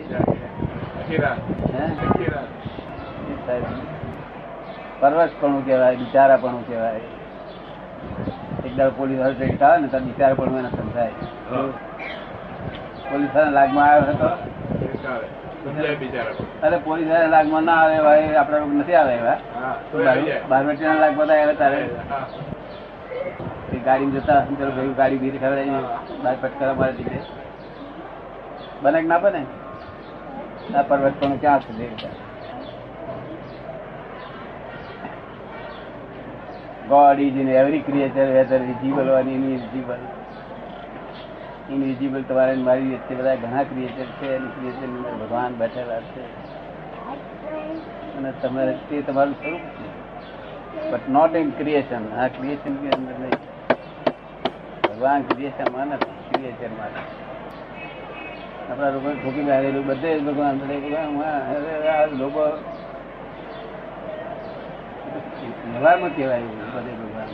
પરવશ 5.01 5.35
પણ 5.41 5.63
કહેવાય 5.67 5.97
બિચારા 5.97 6.43
પણ 6.43 6.69
કહેવાય. 6.69 7.18
એક 8.67 8.73
દાડો 8.77 8.93
પોલીસ 8.99 9.19
વાળો 9.21 9.35
ટ્રેક 9.35 9.63
આવે 9.63 9.79
ને 9.83 9.89
તો 9.89 9.99
બિચારાપણું 10.07 10.59
એને 10.61 10.71
સમજાય 10.71 11.15
પોલીસવાળા 13.11 13.57
લાગમાં 13.59 13.89
આવ્યો 13.89 14.07
હતો 14.11 14.29
બિચારા 16.01 16.35
પણ. 16.39 16.67
અરે 16.67 16.79
પોલીસવાળા 16.79 17.33
લાગમાં 17.35 17.65
ના 17.65 17.79
આવે 17.83 17.99
ભાઈ 18.07 18.37
આપડા 18.37 18.61
નથી 18.75 18.97
આવે 19.01 19.13
એવા. 19.15 19.37
બાર 19.55 19.75
તોય 19.91 20.09
આવી 20.11 20.27
જાય. 20.27 20.43
બારવટીના 20.51 21.01
લાગમાં 21.03 21.31
આવ્યા 21.31 21.59
તારે. 21.63 21.81
ગાડી 23.87 24.11
જતા 24.15 24.41
ચલો 24.49 24.71
ભાઈ 24.77 24.95
ગાડી 25.01 25.21
બીજી 25.23 25.39
ખવડાવી 25.39 26.23
બાર 26.25 26.37
ફટકારા 26.43 26.79
મારે 26.81 26.93
દીધે 26.93 27.19
બને 28.83 28.99
કે 29.03 29.09
ના 29.13 29.19
બને? 29.19 29.43
આ 30.77 30.83
પણ 30.83 31.39
ક્યાં 31.41 31.61
સુધી 31.61 31.91
God 36.89 37.19
is 37.21 37.37
in 37.37 37.49
every 37.55 37.83
creature 37.83 38.29
whether 38.31 38.61
visible 38.63 39.09
or 39.11 39.27
invisible 39.29 40.03
invisible 41.71 42.23
તમારે 42.25 42.55
મારી 42.61 42.93
વચ્ચે 42.93 43.15
બધા 43.15 43.37
ઘણા 43.37 43.65
ક્રિએચર 43.67 44.09
છે 44.19 44.29
અને 44.33 44.49
ક્રિએચર 44.53 44.87
અંદર 44.87 45.13
ભગવાન 45.17 45.53
બેઠેલા 45.57 46.03
છે 46.09 46.23
અને 48.15 48.31
તમારે 48.41 48.73
તે 48.87 49.03
તમારું 49.03 49.37
સ્વરૂપ 49.37 49.65
છે 49.75 49.87
બટ 50.87 51.05
નોટ 51.11 51.33
ઇન 51.37 51.51
ક્રિએશન 51.55 52.05
આ 52.15 52.29
ક્રિએશનની 52.31 52.93
અંદર 52.93 53.17
નહીં 53.19 53.41
ભગવાન 54.89 55.23
ક્રિએશનમાં 55.27 55.89
નથી 55.93 56.17
ક્રિએચરમાં 56.31 56.95
આપણા 58.65 58.91
લોકો 58.91 59.09
ઠોકી 59.15 59.45
બેઠેલું 59.45 59.85
બધે 59.87 60.11
ભગવાન 60.23 60.57
લોકો 62.19 62.45
વ્યવહારમાં 65.49 66.11
કહેવાય 66.15 66.43
બધે 66.75 66.93
ભગવાન. 66.93 67.31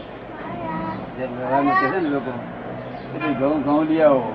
જે 1.18 1.24
વ્યવહારમાં 1.26 1.80
કહે 1.80 1.86
છે 1.88 2.00
ને 2.00 2.08
લોકો 2.08 2.32
કે 3.14 3.32
ઘઉં 3.32 3.62
ઘઉં 3.62 3.86
લઈ 3.86 4.00
આવો. 4.00 4.32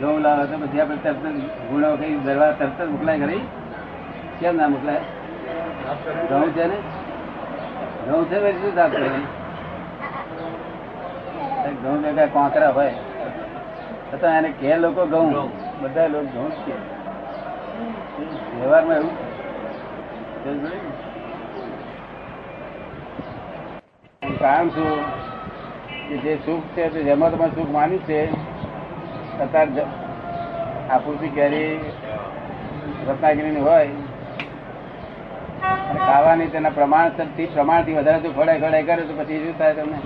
ઘઉં 0.00 0.20
લાવો 0.20 0.46
તો 0.46 0.56
પછી 0.58 0.80
આપણે 0.80 0.96
તરત 0.96 1.22
જ 1.22 1.26
ગુણો 1.70 1.96
કઈ 1.96 2.14
દરવા 2.16 2.52
તરત 2.52 2.78
જ 2.78 2.90
મોકલાય 2.90 3.18
ખરી? 3.18 3.42
કેમ 4.40 4.56
ના 4.56 4.68
મોકલાય? 4.68 5.00
ઘઉં 6.30 6.50
છે 6.54 6.66
ને? 6.66 6.78
ઘઉં 8.06 8.24
છે 8.30 8.38
ને 8.40 8.50
શું 8.52 8.74
સાફ 8.74 8.92
કરે 8.92 9.08
ઘઉં 11.82 12.02
ભેગા 12.02 12.26
કોંકરા 12.26 12.70
હોય. 12.70 12.94
છતાં 14.10 14.38
એને 14.38 14.50
કે 14.50 14.76
લોકો 14.76 15.06
ઘઉં. 15.06 15.50
બધા 15.82 16.06
લોકો 16.06 16.26
ઘઉં 16.26 16.50
જ 16.50 16.58
કે. 16.66 16.74
વ્યવહારમાં 18.58 18.96
એવું 18.96 19.10
છે. 19.10 19.26
સમજ 20.44 20.58
પડી 20.60 20.80
ને? 20.80 20.90
કારણ 24.34 24.68
શું 24.68 25.00
કે 26.08 26.16
જે 26.16 26.36
સુખ 26.46 26.62
છે 26.76 26.88
તે 26.88 27.02
જેમાં 27.02 27.30
તમે 27.32 27.48
સુખ 27.48 27.70
માન્યું 27.70 28.02
છે. 28.02 28.20
અત્યારે 29.40 29.82
આપૂર્તિ 30.90 31.28
કેરી 31.28 31.80
રત્નાગીરીની 33.08 33.60
હોય 33.60 33.88
અને 35.90 35.98
ખાવાની 35.98 36.46
તેના 36.46 36.70
પ્રમાણથી 36.70 37.46
પ્રમાણથી 37.46 37.94
વધારે 37.94 38.20
જો 38.20 38.32
ખોડાઈ 38.32 38.60
ખોડાઈ 38.60 38.82
કરે 38.82 39.02
તો 39.02 39.14
પછી 39.18 39.38
શું 39.44 39.58
થાય 39.58 39.74
તમને. 39.74 39.98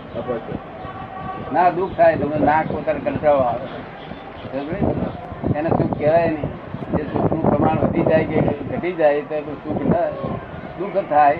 ના 1.53 1.71
દુઃખ 1.71 1.97
થાય 1.97 2.17
તમને 2.17 2.39
નાક 2.39 2.67
પોતાને 2.67 3.01
કંટાળો 3.01 3.39
આવે. 3.39 3.67
એને 5.59 5.69
સુખ 5.69 5.99
કહેવાય 5.99 6.29
નહીં. 6.29 6.51
જે 6.97 7.03
સુખનું 7.03 7.43
પ્રમાણ 7.51 7.79
વધી 7.79 8.03
જાય 8.03 8.25
કે 8.25 8.41
ઘટી 8.41 8.93
જાય 8.93 9.21
તો 9.21 9.55
સુખ 9.65 9.83
ન 9.83 9.95
દુઃખ 10.79 11.05
થાય. 11.11 11.39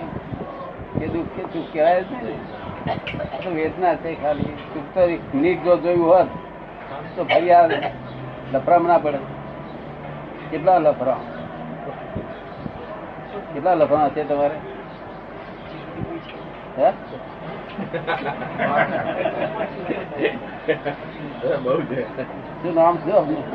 કે 0.99 1.07
દુઃખ 1.07 1.25
કે 1.35 1.43
સુખ 1.53 1.73
કહેવાય 1.73 2.03
જ 2.03 2.05
નહીં. 2.11 2.62
વેદના 3.55 3.95
છે 3.95 4.21
ખાલી. 4.21 4.53
મિનિટ 5.33 5.63
જો 5.63 5.77
જોયું 5.77 6.07
હોત 6.07 6.27
તો 7.15 7.23
ફરી 7.23 7.51
આ 7.51 7.67
લફરામ 8.53 8.87
ના 8.87 8.97
પડે. 8.97 9.17
કેટલા 10.51 10.77
લફરા? 10.77 11.19
કેટલા 13.53 13.73
લફરા 13.73 14.09
છે 14.09 14.23
તમારે? 14.23 14.57
હે? 16.77 16.91
છે. 16.91 17.17
શું 22.63 22.73
નામ 22.73 22.95
શું? 22.97 23.53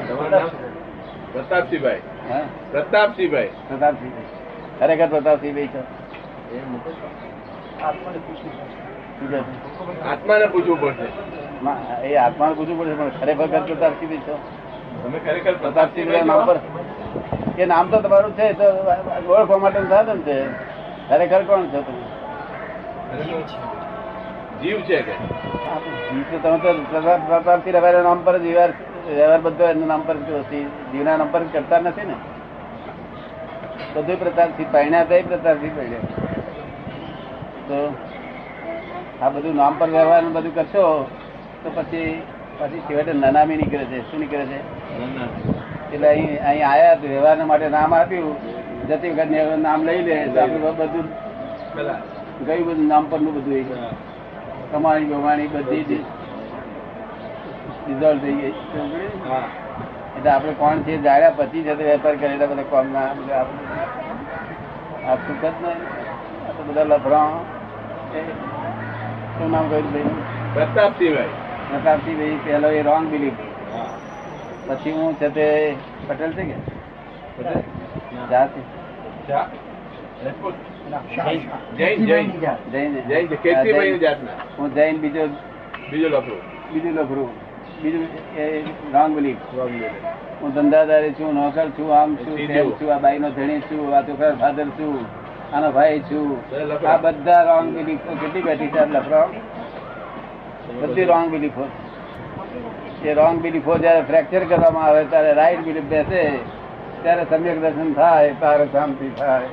પ્રતાપસિંહભાઈ. 1.33 2.01
પ્રતાપસિંહભાઈ. 2.71 3.51
પ્રતાપસિંહભાઈ. 3.69 4.25
ખરેખર 4.79 5.09
પ્રતાપસિંહભાઈ 5.09 5.67
પ્રતાપસિંહ 5.67 5.93
ખરેખર 8.01 8.11
પ્રતાપસિંહ 8.27 8.47
છો. 8.65 8.78
આત્માને 9.19 10.47
પૂછવું 10.47 10.81
પડશે. 10.81 11.07
એ 12.07 12.17
આત્માને 12.17 12.55
પૂછવું 12.55 12.79
પડશે 12.79 12.95
પણ 12.95 13.11
ખરેખર 13.21 13.63
પ્રતાપસિંહ 13.67 14.21
છો. 14.27 14.37
તમે 15.03 15.19
ખરેખર 15.19 15.55
પ્રતાપસિંહ 15.63 16.07
નામ 16.27 16.41
પર 16.47 16.59
એ 17.59 17.67
નામ 17.67 17.91
તો 17.91 18.01
તમારું 18.01 18.33
છે 18.39 18.47
તો 18.53 18.67
ઓળખવા 19.35 19.59
માટે 19.59 19.81
સાધન 19.89 20.21
છે. 20.21 20.37
ખરેખર 21.09 21.43
કોણ 21.43 21.67
છો 21.73 21.81
તમે? 21.83 22.03
જીવ 24.63 24.79
છે 24.81 24.99
કે? 25.03 25.15
જીવ 26.09 26.25
તો 26.33 26.39
તમે 26.43 26.59
તો 26.59 26.71
પ્રતાપ 26.91 27.21
પ્રતાપસિંહ 27.29 27.77
રવાના 27.77 28.03
નામ 28.03 28.21
પર 28.25 28.39
જ 28.39 28.43
વ્યવહાર 28.43 28.73
વ્યવહાર 29.09 29.41
બધો 29.41 29.65
એના 29.65 29.87
નામ 29.87 30.03
પર 30.09 30.17
જીવના 30.51 31.17
નામ 31.17 31.31
પર 31.33 31.43
કરતા 31.53 31.81
નથી 31.81 32.07
ને. 32.11 32.17
બધું 33.95 34.19
પ્રતાપસિંહ 34.21 34.71
પહેણ્યા 34.73 35.05
તો 35.05 35.23
પ્રતાપસિંહ 35.29 35.75
પહેણ્યા 35.77 36.07
તો 37.69 37.79
આ 39.23 39.29
બધું 39.29 39.55
નામ 39.57 39.73
પર 39.79 39.89
વ્યવહાર 39.89 40.25
બધું 40.33 40.55
કરશો, 40.55 40.85
તો 41.63 41.69
પછી 41.77 42.23
પછી 42.59 42.81
છેવટે 42.81 43.13
નનામી 43.13 43.57
નીકળે 43.57 43.85
છે. 43.85 43.99
શું 44.11 44.21
નીકળે 44.21 44.47
છે? 44.47 44.59
એટલે 45.95 46.09
અહીં 46.09 46.31
અહીં 46.49 46.65
આયા 46.69 46.97
વ્યવહાર 47.03 47.45
માટે 47.45 47.69
નામ 47.69 47.95
આપ્યું. 47.95 48.37
જતી 48.89 49.11
વખત 49.11 49.31
નામ 49.59 49.81
લઈ 49.85 50.01
લે, 50.03 50.17
તો 50.27 50.39
આપણે 50.41 50.59
બધું 50.59 51.07
ગયું 52.47 52.67
બધું, 52.67 52.87
નામ 52.89 53.05
પરનું 53.11 53.33
બધું 53.35 53.55
કમાણી 54.73 55.05
બમાણી 55.05 55.47
બધી 55.47 56.05
રિઝોલ્વ 57.89 58.19
થઈ 58.19 58.35
ગઈ. 58.35 58.55
એટલે 60.17 60.31
આપણે 60.31 60.53
કોણ 60.53 60.83
છે, 60.87 60.95
જાણ્યા 61.03 61.37
પછી 61.37 61.63
જતો 61.63 61.83
વેપાર 61.85 62.15
કરેલા 62.17 62.47
બધા 62.47 62.67
કોમ 62.71 62.87
ના 62.93 63.01
આપણે. 63.01 63.33
આ 65.07 65.15
જ 65.15 65.17
નહીં. 65.63 65.79
આ 66.47 66.53
તો 66.57 66.63
બધા 66.67 66.85
લફરા 66.85 67.27
શું 69.39 69.51
નામ 69.55 69.65
કહ્યું 69.71 69.89
ભાઈ? 69.93 70.13
પ્રતાપસિંહભાઈ. 70.55 71.35
પ્રતાપસિંહભાઈ 71.71 72.39
પહેલો 72.45 72.69
એ 72.79 72.83
રોંગ 72.89 73.05
બિલીફ 73.13 73.41
પછી 74.69 74.95
હું 74.99 75.19
છે 75.21 75.29
તે 75.37 75.47
પટેલ 76.09 76.33
છે 76.39 76.45
કે? 76.51 76.57
પટેલ? 77.37 77.61
જાતિ. 78.31 78.61
હું 84.59 84.69
જૈન. 84.75 84.97
બીજો 85.03 85.23
બીજો 85.91 86.09
લફરો 86.09 86.37
બીજું 87.83 88.05
એ 88.37 88.45
રોંગ 88.95 89.11
બિલીફ 89.17 89.43
હું 90.41 90.51
ધંધાદારી 90.55 91.15
છું 91.19 91.31
નોકર 91.35 91.69
છું 91.77 91.89
આમ 92.01 92.11
છું 92.25 92.37
છું 92.79 92.91
આ 92.93 92.99
બાઈ 93.05 93.21
નો 93.25 93.31
ધણી 93.31 93.63
છું 93.69 93.95
આ 93.95 94.03
તો 94.03 94.13
ફાધર 94.21 94.69
છું. 94.79 94.99
આનો 95.55 95.69
ભાઈ 95.77 96.01
છું. 96.09 96.29
આ 96.93 96.99
બધા 97.05 97.43
રોંગ 97.49 97.69
બિલીફો 97.77 98.11
કેટલી 98.23 98.47
બેઠી 98.49 98.73
છે 98.75 98.83
લફરો 98.95 99.23
બધી 100.81 101.09
રોંગ 101.13 101.27
બિલીફો 101.35 101.65
એ 103.05 103.15
રોંગ 103.21 103.37
બિલીફો 103.45 103.73
જયારે 103.85 104.03
ફ્રેક્ચર 104.11 104.43
કરવામાં 104.51 104.87
આવે 104.87 105.03
ત્યારે 105.13 105.33
રાઈટ 105.41 105.63
બિલીફ 105.69 105.89
બેસે. 105.93 106.23
ત્યારે 107.03 107.25
સમ્યક 107.31 107.59
દર્શન 107.65 107.91
થાય 107.99 108.31
તારે 108.41 108.65
શાંતિ 108.75 109.09
થાય 109.19 109.49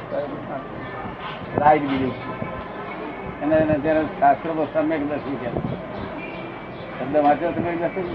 રાઈટ 1.62 1.86
બિલીફ 1.92 2.20
અને 3.42 3.56
એને 3.58 3.76
ત્યારે 3.84 4.04
શાસ્ત્રોમાં 4.20 4.70
સમ્યક 4.74 5.02
દર્શન 5.10 5.36
કહે 5.42 5.50
શબ્દ 6.98 7.16
વાંચ્યો 7.26 7.52
સમ્યક 7.58 7.78
દર્શન 7.82 8.08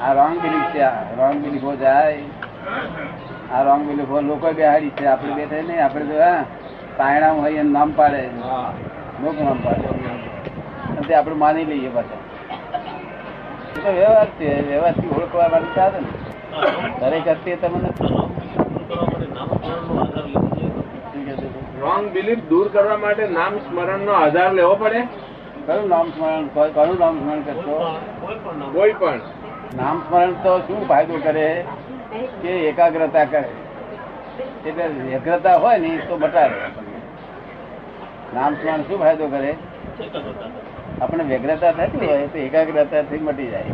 આ 0.00 0.12
રોંગ 0.18 0.34
બિલીફ 0.42 0.68
છે 0.72 0.82
આ. 0.82 0.98
રોંગ 1.18 1.36
બિલીફો 1.44 1.72
જાય. 1.76 2.20
આ 3.52 3.62
રોંગ 3.62 3.82
બિલીફ 3.86 4.10
લોકો 4.10 4.52
બેહાડી 4.52 4.90
છે. 4.90 5.06
આપણે 5.06 5.32
બેઠે 5.34 5.62
નહીં. 5.62 5.84
આપણે 5.84 6.04
તો 6.04 6.22
હા 6.22 6.44
પાયણા 6.96 7.30
હોય 7.30 7.52
એમ 7.52 7.72
નામ 7.72 7.92
પાડે. 7.96 8.22
હા. 8.42 8.72
લોકો 9.22 9.44
નામ 9.44 9.58
પાડે. 9.64 11.14
આપણે 11.14 11.34
માની 11.34 11.64
લઈએ 11.64 11.88
પાછા. 11.88 12.18
એ 13.76 13.80
તો 13.80 13.92
વ્યવહાર 13.92 14.26
છે. 14.26 14.68
વ્યવહારથી 14.68 15.08
ઓળખવા 15.08 15.48
માટે 15.48 15.74
સાધન 15.74 16.04
દરેક 17.00 17.28
અર્થે 17.28 17.56
તમને? 17.56 17.90
રોંગ 21.80 22.12
બિલીફ 22.12 22.38
દૂર 22.48 22.68
કરવા 22.68 22.96
માટે 22.96 23.26
નામ 23.28 23.58
સ્મરણ 23.58 24.00
નો 24.00 24.12
આધાર 24.12 24.52
લેવો 24.52 24.74
પડે? 24.74 25.02
કયું 25.66 25.88
નામ 25.88 26.10
સ્મરણ? 26.10 26.46
કયું 26.46 26.98
નામ 26.98 27.18
સ્મરણ 27.18 27.40
કરશો? 27.40 27.98
કોઈ 28.20 28.34
પણ 28.44 28.56
નામ. 28.58 28.72
કોઈ 28.72 28.92
પણ. 28.92 29.20
નામ 29.76 30.00
સ્મરણ 30.00 30.32
તો 30.32 30.58
શું 30.58 30.88
ફાયદો 30.88 31.20
કરે? 31.22 31.64
કે 32.42 32.50
એકાગ્રતા 32.68 33.24
કરે. 33.24 33.50
એટલે 34.66 34.84
વ્યગ્રતા 34.86 35.56
હોય 35.62 35.78
ને 35.78 35.90
તો 36.08 36.14
બટાડે 36.16 36.58
નામ 38.34 38.52
સ્મરણ 38.54 38.82
શું 38.82 38.98
ફાયદો 39.02 39.26
કરે? 39.34 39.52
આપણે 41.02 41.24
વ્યગ્રતા 41.24 41.72
થતી 41.72 42.06
હોય 42.06 42.26
તો 42.32 42.38
એકાગ્રતાથી 42.38 43.22
મટી 43.28 43.50
જાય. 43.52 43.72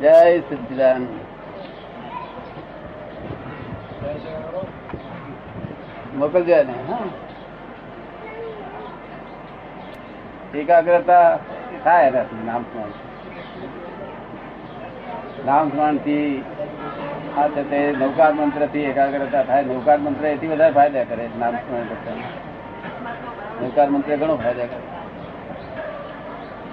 જય 0.00 0.14
સચિદાન 0.40 1.02
મોકલજો 6.16 6.56
ને 6.68 6.76
એકાગ્રતા 10.60 11.28
થાય 11.84 12.10
નામ 12.46 12.62
સ્મરણ. 12.62 12.92
નામ 15.46 15.64
સ્મરણથી 15.68 16.44
આ 17.38 17.48
છે 17.48 17.62
તે 17.70 17.78
નૌકાર 17.98 18.32
મંત્રથી 18.32 18.78
એકાગ્રતા 18.78 19.42
થાય. 19.42 19.62
નૌકાર 19.64 19.98
મંત્ર 19.98 20.26
એથી 20.26 20.46
વધારે 20.46 20.72
ફાયદા 20.72 21.04
કરે 21.04 21.24
નામ 21.38 21.54
સ્મરણ 21.56 21.86
કરતા 21.90 22.16
નૌકાર 23.62 23.88
મંત્ર 23.90 24.16
ઘણો 24.16 24.36
ફાયદા 24.36 24.66
કરે. 24.72 24.82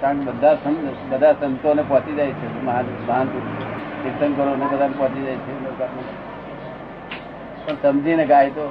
કારણ 0.00 0.18
કે 0.18 0.24
બધા 0.30 0.54
સંત 0.54 0.78
બધા 1.10 1.32
સંતોને 1.32 1.82
પહોંચી 1.88 2.14
જાય 2.14 2.32
છે. 2.32 2.48
મહાન 2.64 2.84
મહાન 3.08 3.26
કીર્તન 4.02 4.32
કરો 4.32 4.52
ને 4.56 4.66
બધા 4.66 4.88
પહોંચી 4.98 5.22
જાય 5.22 5.36
છે 5.36 5.52
નૌકાર 5.64 5.88
મંત્ર. 5.96 6.14
પણ 7.64 7.76
સમજીને 7.82 8.24
ગાય 8.26 8.50
તો. 8.50 8.66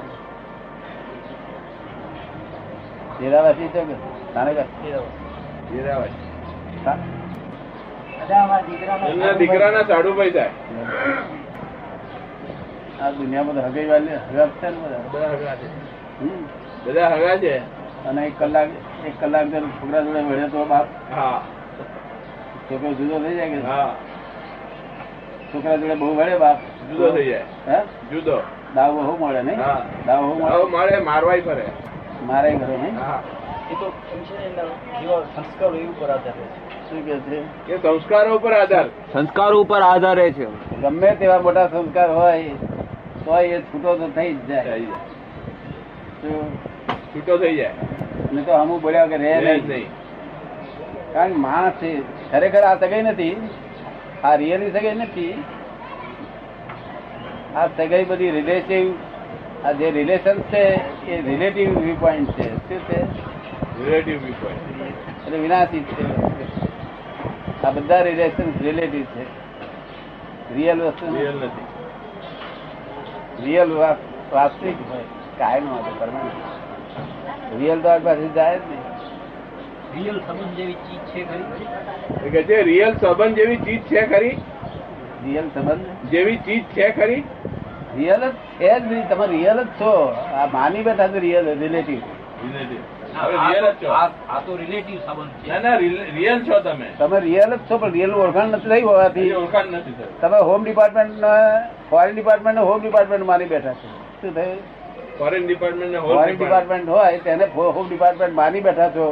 હીરાવાસી 3.22 3.68
છે 3.68 3.82
કે 3.84 3.96
હીરાવાસી. 5.74 6.28
દીકરાના 9.38 9.84
સાડુભાઈ 9.84 10.32
થાય. 10.32 10.50
આ 13.02 13.12
દુનિયામાં 13.12 13.56
તો 13.56 13.62
હગાઈ 13.62 13.86
વાલી 13.86 14.08
હગા 14.08 14.48
છે 14.48 14.70
ને 14.70 14.78
બધા. 14.78 14.98
બધા 15.12 15.28
હગા 15.28 15.56
છે. 15.56 15.68
બધા 16.86 17.08
હગા 17.08 17.38
છે? 17.38 17.58
અને 18.06 18.26
એક 18.26 18.40
કલાક 18.40 18.68
એક 19.06 19.14
કલાક 19.20 19.48
જો 19.48 19.60
છોકરા 19.60 20.02
જોડે 20.02 20.22
મળે 20.22 20.48
તો 20.48 20.66
બાપ. 20.66 20.86
હા. 21.16 21.42
છોકરો 22.72 22.94
જુદો 22.94 23.20
થઈ 23.20 23.36
જાય 23.36 23.50
કે? 23.50 23.62
હા. 23.62 23.96
છોકરા 25.54 25.76
જોડે 25.76 25.96
બહુ 25.96 26.14
મળે 26.14 26.38
બાપ. 26.38 26.58
જુદો 26.92 27.12
થઈ 27.12 27.26
જાય. 27.26 27.44
હે? 27.68 27.82
જુદો. 28.12 28.42
દાવ 28.76 28.94
બહુ 28.94 29.28
મળે 29.28 29.42
નહીં? 29.42 29.60
હા. 29.60 29.86
દાવ 30.06 30.24
બહુ 30.24 30.68
મળે? 30.68 31.00
મારવાય 31.00 31.42
ફરે. 31.42 31.66
મારે 32.24 32.56
ઘરે 32.56 32.78
નહીં? 32.78 33.00
હા. 33.00 33.24
એ 33.72 33.74
તો 33.74 33.90
સંસ્કારો 35.36 35.78
ઉપર 35.78 36.10
આધાર 36.10 36.34
શું 36.90 37.06
કે 37.06 37.20
છે? 37.20 37.82
સંસ્કારો 37.82 38.36
ઉપર 38.36 38.54
આધાર. 38.54 38.86
સંસ્કાર 39.14 39.54
ઉપર 39.54 39.82
આધારે 39.82 40.32
છે. 40.32 40.80
ગમે 40.82 41.16
તેવા 41.16 41.40
મોટા 41.40 41.68
સંસ્કાર 41.68 42.12
હોય 42.12 42.52
તો 43.26 43.40
એ 43.40 43.62
છૂટો 43.62 43.96
તો 43.96 44.10
થઈ 44.16 44.34
જ 44.34 44.48
જાય? 44.48 44.80
છૂટો 47.14 47.38
થઈ 47.38 47.56
જાય. 47.56 47.72
ને 48.34 48.42
તો 48.42 48.52
અમુક 48.52 48.82
બોલ્યા 48.82 49.06
કે 49.06 49.18
રે 49.18 49.40
રહે 49.40 49.62
નહીં. 49.68 49.88
કારણ 51.14 51.30
કે 51.30 51.36
માણસ 51.36 51.72
છે 51.72 52.02
ખરેખર 52.32 52.64
આ 52.64 52.76
સગાઈ 52.76 53.02
નથી 53.02 53.50
આ 54.24 54.36
રિયલી 54.36 54.72
સગાઈ 54.72 54.96
નથી. 54.96 55.44
આ 57.56 57.68
સગાઈ 57.68 58.06
બધી 58.06 58.32
રિલેટિવ 58.32 58.94
આ 59.66 59.72
જે 59.72 59.92
રિલેશન 59.92 60.42
છે 60.42 60.64
એ 61.12 61.22
રિલેટિવ 61.22 61.80
વ્યૂ 61.80 61.96
પોઈન્ટ 62.00 62.32
છે. 62.32 62.56
શું 62.58 62.80
છે? 62.80 63.02
રિલેટિવ 63.86 64.22
વ્યૂ 64.22 64.34
પોઈન્ટ 64.34 65.28
એટલે 65.28 65.38
વિનાશી 65.38 65.80
છે. 65.80 66.04
આ 67.64 67.72
બધા 67.72 68.02
રિલેશન 68.02 68.52
રિલેટિવ 68.62 69.04
છે. 69.04 69.24
રિયલ 70.56 70.82
વસ્તુ 70.82 71.16
રિયલ 71.20 71.36
નથી. 71.36 71.79
રિયલ 73.44 73.72
વાસ્તવિક 74.34 74.78
કાયમ 75.40 75.66
હતો 75.76 75.92
પરમાનન્ટ 76.00 77.58
રિયલ 77.60 77.80
તો 77.84 77.90
આ 77.90 78.00
પાસે 78.06 78.26
જાય 78.38 78.58
જ 78.58 78.62
નહીં. 78.70 78.84
રિયલ 79.96 80.18
સંબંધ 80.28 80.54
જેવી 80.58 80.78
ચીજ 80.86 81.02
છે 81.12 81.22
ખરી? 81.30 81.68
કે 82.34 82.42
છે 82.48 82.58
રિયલ 82.70 82.94
સંબંધ 83.02 83.36
જેવી 83.40 83.60
ચીજ 83.66 83.82
છે 83.90 84.02
ખરી? 84.12 84.36
રિયલ 85.26 85.48
સંબંધ 85.56 85.84
જેવી 86.12 86.40
ચીજ 86.46 86.64
છે 86.76 86.88
ખરી? 86.98 87.24
રિયલ 87.98 88.22
જ 88.22 88.32
છે 88.60 88.70
જ 88.80 88.84
નહીં. 88.92 89.06
તમે 89.10 89.26
રિયલ 89.36 89.60
જ 89.66 89.68
છો. 89.80 89.94
આ 90.40 90.48
માની 90.56 90.86
બેઠા 90.88 91.10
છો 91.14 91.20
રિયલ 91.28 91.46
રિલેટિવ 91.64 92.02
રિલેટિવ 92.44 92.82
હવે 93.16 93.36
રિયલ 93.46 93.66
જ 93.66 93.74
છો. 93.82 93.90
આ 93.94 94.40
તો 94.46 94.52
રિલેટિવ 94.62 94.98
સંબંધ 95.08 95.48
ના 95.50 95.60
ના 95.66 95.76
રિયલ 96.18 96.40
છો 96.48 96.58
તમે. 96.68 96.88
તમે 97.00 97.18
રિયલ 97.28 97.52
જ 97.58 97.62
છો 97.70 97.76
પણ 97.82 97.92
રિયલ 97.98 98.12
ઓળખાણ 98.24 98.50
નથી 98.56 98.70
થઈ 98.72 98.86
હોવાથી. 98.90 99.34
ઓળખાણ 99.42 99.68
નથી 99.76 99.96
થયું 99.98 100.14
તમે 100.22 100.40
home 100.50 100.62
department 100.64 101.16
foreign 101.90 102.16
department 102.16 102.60
home 102.60 102.82
department 102.82 103.26
માની 103.26 103.46
બેઠા 103.46 103.74
છે. 103.74 103.88
શું 104.22 104.34
થયું? 104.36 104.58
ફોરેન 105.20 105.48
ડિપાર્ટમેન્ટ 105.48 106.00
ફોરેન 106.00 106.38
ડિપાર્ટમેન્ટ 106.38 106.90
હોય 106.90 107.18
તેને 107.20 107.46
હોમ 107.56 107.88
ડિપાર્ટમેન્ટ 107.90 108.36
માની 108.36 108.62
બેઠા 108.62 108.90
છો. 108.90 109.06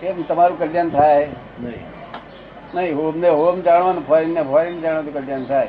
કેમ 0.00 0.22
તમારું 0.22 0.58
કલ્યાણ 0.58 0.88
થાય? 0.88 1.28
નહીં. 1.60 1.84
નહીં 2.74 2.96
હોમ 2.96 3.18
ને 3.18 3.28
હોમ 3.28 3.60
જાણવાનું 3.60 4.06
ફોરેન 4.06 4.34
ને 4.34 4.42
ફોરેન 4.42 4.80
જાણવાનું 4.80 5.14
કલ્યાણ 5.14 5.44
થાય. 5.44 5.68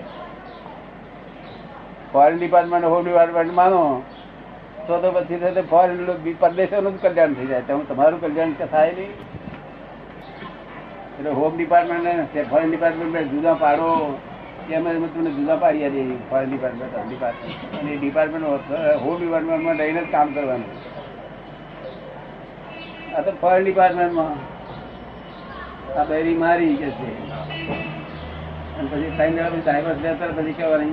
ફોરેન 2.13 2.37
ડિપાર્ટમેન્ટ 2.37 2.85
હોમ 2.85 3.05
ડિપાર્ટમેન્ટ 3.05 3.53
માનો 3.53 3.81
તો 4.87 4.97
તો 4.97 5.11
પછી 5.11 5.37
ફોરેન 5.69 6.33
પરદેશોનું 6.39 6.97
જ 6.97 7.01
કલ્યાણ 7.01 7.33
થઈ 7.33 7.45
જાય. 7.45 7.61
તમે 7.61 7.83
તમારું 7.93 8.21
કલ્યાણ 8.21 8.51
થાય 8.71 8.91
નહીં? 8.91 9.13
એટલે 11.17 11.31
હોમ 11.39 11.57
ડિપાર્ટમેન્ટ 11.57 12.03
ને 12.35 12.43
ફોરેન 12.43 12.69
ડિપાર્ટમેન્ટ 12.69 13.31
જુદા 13.31 13.53
પાડો. 13.53 13.89
એમ 14.69 15.07
તમને 15.07 15.31
જુદા 15.31 15.55
પાડી 15.55 15.89
દે 15.89 16.15
ફોરેન 16.29 16.49
ડિપાર્ટમેન્ટ 16.49 17.09
ડિપાર્ટમેન્ટ 17.09 17.79
અને 17.79 17.95
ડિપાર્ટમેન્ટ 17.95 18.45
હોમ 19.01 19.19
ડિપાર્ટમેન્ટમાં 19.19 19.75
રહીને 19.75 20.03
જ 20.03 20.11
કામ 20.11 20.33
કરવાનું. 20.33 20.65
આ 23.15 23.21
તો 23.21 23.31
ફોરેન 23.31 23.63
ડિપાર્ટમેન્ટમાં. 23.63 24.51
આ 25.99 26.03
બેરી 26.03 26.33
મારી 26.37 26.75
કે 26.75 26.89
છે. 26.89 27.29
અને 28.77 28.89
પછી 28.91 29.17
સાઈન 29.17 29.35
જણા 29.35 29.49
પછી 29.49 29.61
ડાયવર્સ 29.65 29.97
લેતા 30.01 30.27
પછી 30.27 30.53
કહેવાની. 30.53 30.91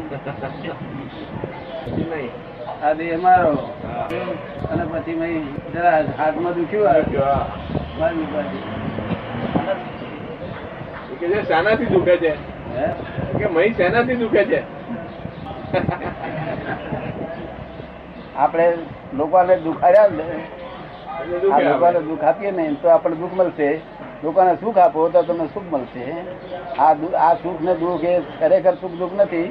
આ 2.83 2.93
દેહ 2.93 3.19
મારો. 3.19 3.51
અને 4.71 4.85
પછી 4.85 5.15
મેં 5.15 5.73
જરા 5.73 6.05
હાથમાં 6.19 6.55
દુખ્યું. 6.55 6.85
મારી. 7.99 8.27
છે 11.19 11.49
શાનાથી 11.49 11.87
દુખે 11.87 12.17
છે. 12.17 12.59
હે? 12.77 12.89
કે 13.39 13.47
મહી 13.47 13.75
શેનાથી 13.75 14.17
દુખે 14.17 14.45
છે? 14.45 14.61
આપણે 18.37 18.67
લોકોને 19.17 19.57
દુઃખ 19.57 19.85
દુખે 21.43 21.63
લોકોને 21.63 22.01
દુઃખ 22.01 22.25
આપીએ 22.25 22.51
ને 22.51 22.67
તો 22.83 22.89
આપણને 22.89 23.17
દુઃખ 23.17 23.35
મળશે. 23.35 23.71
લોકોને 24.25 24.53
સુખ 24.61 24.79
આપો 24.79 25.09
તો 25.09 25.23
તમને 25.23 25.47
સુખ 25.55 25.69
મળશે. 25.73 26.05
આ 26.79 26.93
આ 27.19 27.35
સુખ 27.35 27.61
ને 27.61 27.75
દુઃખ 27.75 28.05
એ 28.05 28.21
ખરેખર 28.41 28.75
સુખ 28.81 28.95
દુઃખ 28.99 29.17
નથી 29.17 29.49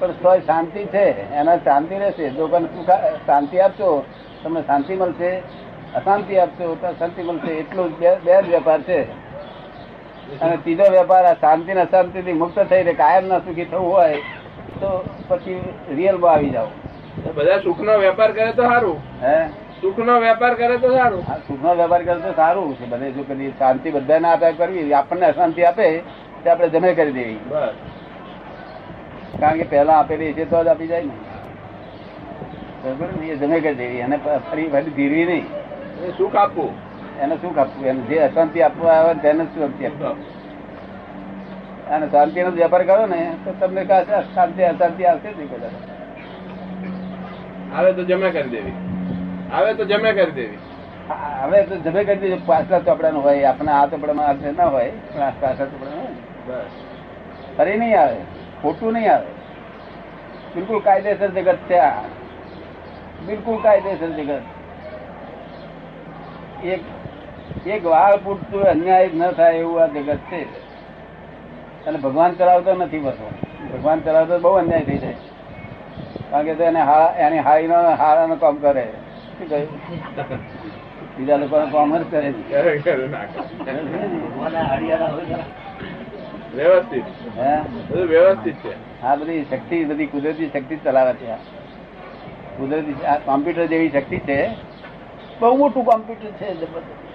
પણ 0.00 0.12
તોય 0.22 0.40
શાંતિ 0.40 0.84
છે. 0.84 1.06
એના 1.34 1.56
શાંતિ 1.56 1.94
રહેશે. 1.94 2.30
લોકોને 2.30 2.66
સુખ 2.66 2.92
શાંતિ 3.26 3.60
આપશો 3.60 3.88
તમને 4.44 4.60
શાંતિ 4.62 4.94
મળશે. 4.94 5.32
અશાંતિ 5.94 6.38
આપશો 6.38 6.74
તો 6.74 6.92
શાંતિ 6.98 7.22
મળશે. 7.22 7.52
એટલું 7.52 7.98
બે 7.98 8.42
જ 8.42 8.48
વેપાર 8.50 8.80
છે. 8.80 9.00
અને 10.42 10.56
ત્રીજો 10.56 10.84
વેપાર 10.90 11.24
આ 11.24 11.34
શાંતિ 11.34 11.74
ને 11.74 11.80
અશાંતિ 11.80 12.22
થી 12.22 12.32
મુક્ત 12.32 12.58
થઈને 12.58 12.92
કાયમ 12.92 13.26
ના 13.26 13.38
સુખી 13.38 13.64
થવું 13.64 13.92
હોય 13.92 14.16
તો 14.80 15.04
પછી 15.28 15.60
રિયલમાં 15.96 16.34
આવી 16.34 16.50
જાવ 16.50 16.68
બધા 17.36 17.58
સુખનો 17.58 17.98
વેપાર 17.98 18.32
કરે 18.32 18.52
તો 18.52 18.62
સારું. 18.62 18.98
હે? 19.22 19.48
સુખનો 19.80 20.20
વેપાર 20.20 20.54
કરે 20.54 20.78
તો 20.78 20.92
સારું. 20.92 21.24
આ 21.28 21.38
સુખનો 21.48 21.74
વેપાર 21.74 22.02
કરે 22.02 22.14
તો 22.14 22.32
સારું 22.32 22.76
છે 22.76 22.86
બધે 22.86 23.10
જો 23.10 23.22
કરીએ 23.22 23.52
શાંતિ 23.58 23.90
બધાને 23.90 24.28
આપે 24.28 24.52
કરવી 24.52 24.92
આપણને 24.92 25.26
અશાંતિ 25.26 25.64
આપે 25.64 26.02
તે 26.44 26.50
આપણે 26.50 26.68
જમે 26.68 26.94
કરી 26.94 27.12
દેવી. 27.12 27.40
બસ. 27.50 27.74
કારણ 29.40 29.58
કે 29.58 29.64
પહેલા 29.64 29.94
આપેલી 29.94 30.32
છે 30.32 30.44
તો 30.44 30.64
જ 30.64 30.68
આપી 30.68 30.86
જાય 30.86 31.04
ને. 31.04 31.12
બરોબર 32.84 33.08
ને? 33.20 33.26
એ 33.26 33.36
જમે 33.36 33.60
કરી 33.60 33.74
દેવી 33.74 34.02
અને 34.02 34.16
ફરી 34.50 34.68
ફરી 34.68 34.90
ધીરવી 34.90 35.26
નહીં. 35.26 35.46
સુખ 36.18 36.36
આપવું. 36.36 36.89
એને 37.20 37.34
શું 37.36 37.54
કાપવું 37.54 37.86
એને 37.86 38.00
જે 38.00 38.18
અશાંતિ 38.18 38.62
આપવા 38.62 38.92
આવે 38.92 39.14
તેને 39.14 39.44
શું 39.44 39.60
શાંતિ 39.60 39.86
આપવું 39.86 40.16
અને 41.88 42.06
શાંતિનો 42.10 42.50
વેપાર 42.50 42.82
કરો 42.84 43.06
ને 43.06 43.20
તો 43.44 43.50
તમને 43.60 43.82
શાંતિ 44.34 44.62
અશાંતિ 44.62 45.04
આવશે 45.04 45.32
જ 45.32 45.38
નહીં 45.38 45.64
આવે 47.76 47.92
તો 47.92 48.02
જમા 48.04 48.30
કરી 48.30 48.50
દેવી. 48.50 48.76
આવે 49.52 49.74
તો 49.74 49.84
જમે 49.84 50.12
કરી 50.12 50.32
દેવી. 50.32 50.58
હવે 51.42 51.62
તો 51.62 51.76
જમે 51.76 52.04
કરી 52.04 52.16
દેજો. 52.16 52.38
પાછલા 52.46 52.78
ચોપડાનું 52.78 53.22
હોય 53.22 53.44
આપણે 53.44 53.72
આ 53.72 53.86
ચોપડામાં 53.86 54.28
અર્થ 54.28 54.46
ના 54.58 54.64
હોય 54.64 54.90
પણ 55.14 55.22
આ 55.22 55.30
પાછલા 55.40 55.66
ચોપડા. 55.66 55.90
બસ. 56.46 56.70
ફરી 57.58 57.76
નહીં 57.78 58.00
આવે. 58.00 58.16
ખોટું 58.62 58.92
નહીં 58.92 59.12
આવે. 59.14 59.30
બિલકુલ 60.54 60.80
કાયદેસર 60.80 61.30
જગત 61.30 61.58
છે 61.68 61.78
આ. 61.78 62.02
બિલકુલ 63.26 63.62
કાયદેસર 63.62 64.10
જગત. 64.10 64.42
એક 66.64 66.80
એક 67.66 67.86
વાળ 67.86 68.16
પૂરતું 68.16 68.62
અન્યાય 68.62 69.10
ન 69.14 69.30
થાય 69.30 69.56
એવું 69.56 69.82
આ 69.82 69.86
જગત 69.86 70.16
છે. 70.16 70.42
અને 71.86 71.98
ભગવાન 71.98 72.32
ચલાવતો 72.32 72.74
નથી 72.74 72.98
બસો 72.98 73.30
ભગવાન 73.72 74.00
ચલાવતો 74.00 74.38
બહુ 74.38 74.50
અન્યાય 74.50 74.82
થઈ 74.82 74.98
જાય. 74.98 75.14
કારણ 76.30 76.44
કે 76.44 76.54
તો 76.54 76.64
એને 76.64 76.80
હા 76.80 77.14
એની 77.18 77.38
હાઈનો 77.38 77.74
હારાનો 77.74 78.36
કામ 78.36 78.56
કરે. 78.56 78.84
શું 79.38 79.48
કહ્યું 79.48 79.68
બીજા 81.18 81.36
લોકોનો 81.36 81.66
કામ 81.66 81.98
જ 81.98 82.10
કરે 82.10 82.32
વ્યવસ્થિત. 86.54 87.04
હે? 87.38 87.60
બધું 87.60 88.06
વ્યવસ્થિત 88.06 88.54
છે. 88.54 89.02
આ 89.02 89.14
બધી 89.14 89.44
શક્તિ 89.44 89.84
બધી 89.84 90.06
કુદરતી 90.06 90.46
શક્તિ 90.48 90.76
ચલાવે 90.76 91.12
છે 91.12 91.32
કુદરતી 92.58 93.04
આ 93.04 93.18
કોમ્પ્યુટર 93.18 93.66
જેવી 93.66 93.88
શક્તિ 93.88 94.18
છે. 94.18 94.48
બહુ 95.40 95.56
મોટું 95.56 95.84
કોમ્પ્યુટર 95.84 96.30
છે 96.30 96.54
જબરદસ્ત. 96.54 97.09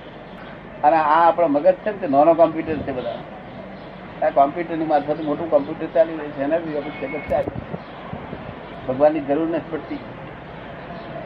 અને 0.86 0.98
આ 0.98 1.22
આપણો 1.28 1.48
મગજ 1.56 1.78
છે 1.84 1.90
ને 1.92 1.98
તે 2.02 2.08
નાનો 2.14 2.32
કોમ્પ્યુટર 2.42 2.78
છે 2.86 2.92
બધા. 2.98 3.22
આ 4.24 4.32
કોમ્પ્યુટરની 4.40 4.90
મારફતે 4.92 5.24
મોટું 5.30 5.50
કોમ્પ્યુટર 5.54 5.88
ચાલી 5.96 6.18
રહ્યું 6.20 6.34
છે 6.38 6.44
એના 6.48 6.62
બી 6.64 6.78
આપણે 6.78 6.94
જગત 7.02 7.26
ચાલે 7.32 7.52
ભગવાનની 8.88 9.26
જરૂર 9.28 9.50
નથી 9.50 9.70
પડતી. 9.72 10.04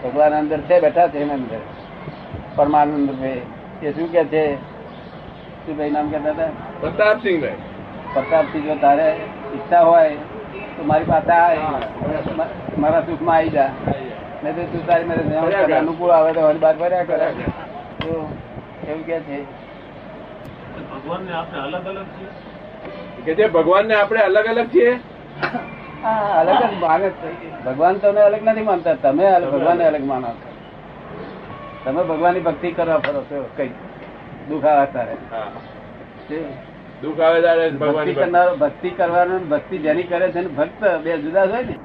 ભગવાન 0.04 0.34
અંદર 0.40 0.60
છે 0.68 0.76
બેઠા 0.86 1.12
છે 1.14 1.20
એના 1.24 1.38
અંદર. 1.42 1.62
પરમાનંદ 2.56 3.10
ભાઈ 3.22 3.44
એ 3.88 3.94
શું 3.96 4.08
કે 4.14 4.22
છે? 4.32 4.44
શું 5.64 5.78
ભાઈ 5.78 5.94
નામ 5.96 6.08
કહેતા 6.12 6.34
હતા? 6.34 6.52
પ્રતાપસિંહભાઈ. 6.82 7.60
પ્રતાપસિંહ 8.14 8.66
જો 8.68 8.76
તારે 8.84 9.08
ઈચ્છા 9.56 9.84
હોય 9.90 10.12
તો 10.76 10.82
મારી 10.90 11.10
પાસે 11.12 11.32
આવે 11.32 11.58
મારા 12.82 13.04
સુખમાં 13.08 13.36
આવી 13.38 13.56
જા. 13.58 13.72
નહીં 14.44 14.56
તો 14.56 14.62
તું 14.72 14.86
તારી 14.88 15.08
મેરે. 15.10 15.22
અનુકૂળ 15.78 16.14
આવે 16.18 16.32
તો 16.38 16.42
વળી 16.48 16.64
બાર 16.66 16.76
ફર્યા 16.82 17.08
કરે. 17.10 17.28
તો 18.02 18.14
એવું 18.90 19.06
કે 19.06 19.20
છે. 19.20 19.40
ભગવાનને 20.92 21.34
આપણે 21.34 21.60
અલગ 21.60 21.88
અલગ 21.88 22.06
છીએ? 22.16 22.30
કે 23.26 23.34
જે 23.34 23.48
ભગવાનને 23.48 23.96
આપણે 23.96 24.20
અલગ 24.20 24.48
અલગ 24.48 24.68
છીએ? 24.68 24.94
અલગ 26.40 26.62
જ 26.62 26.80
માને 26.82 27.08
ભગવાન 27.66 28.00
તમને 28.00 28.22
અલગ 28.22 28.44
નથી 28.44 28.62
માનતા 28.62 28.96
તમે 28.96 29.26
ભગવાન 29.26 29.52
ભગવાનને 29.52 29.84
અલગ. 29.84 30.04
માનો 30.04 30.28
છો. 30.28 30.50
તમે 31.84 32.04
ભગવાનની 32.04 32.40
ભક્તિ 32.40 32.72
કરવા 32.72 32.98
ફરો 32.98 33.22
છો 33.22 33.44
કઈ 33.58 33.72
દુઃખ 34.50 34.66
આવે 34.66 34.86
તારે 34.94 35.16
દુઃખ 37.02 37.20
આવે 37.20 37.42
ત્યારે 37.42 37.70
ભક્તિ 37.70 37.86
ભગવાન 37.86 38.14
કરનારો 38.14 38.56
ભક્તિ 38.56 38.90
કરવાનો 38.90 39.40
ભક્તિ 39.52 39.78
જેની 39.78 40.04
કરે 40.04 40.32
છે 40.32 40.42
ને 40.42 40.48
ભક્ત 40.48 40.82
બે 41.04 41.18
જુદા 41.18 41.46
જ 41.46 41.52
હોય 41.52 41.64
ને. 41.64 41.76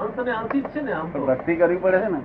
અંત 0.00 0.18
અને 0.18 0.62
છે 0.74 0.80
ને 0.80 0.92
આમ 0.92 1.06
તો. 1.12 1.18
પણ 1.18 1.26
ભક્તિ 1.26 1.56
કરવી 1.56 1.76
પડે 1.76 1.98
છે 1.98 2.08
ને. 2.08 2.20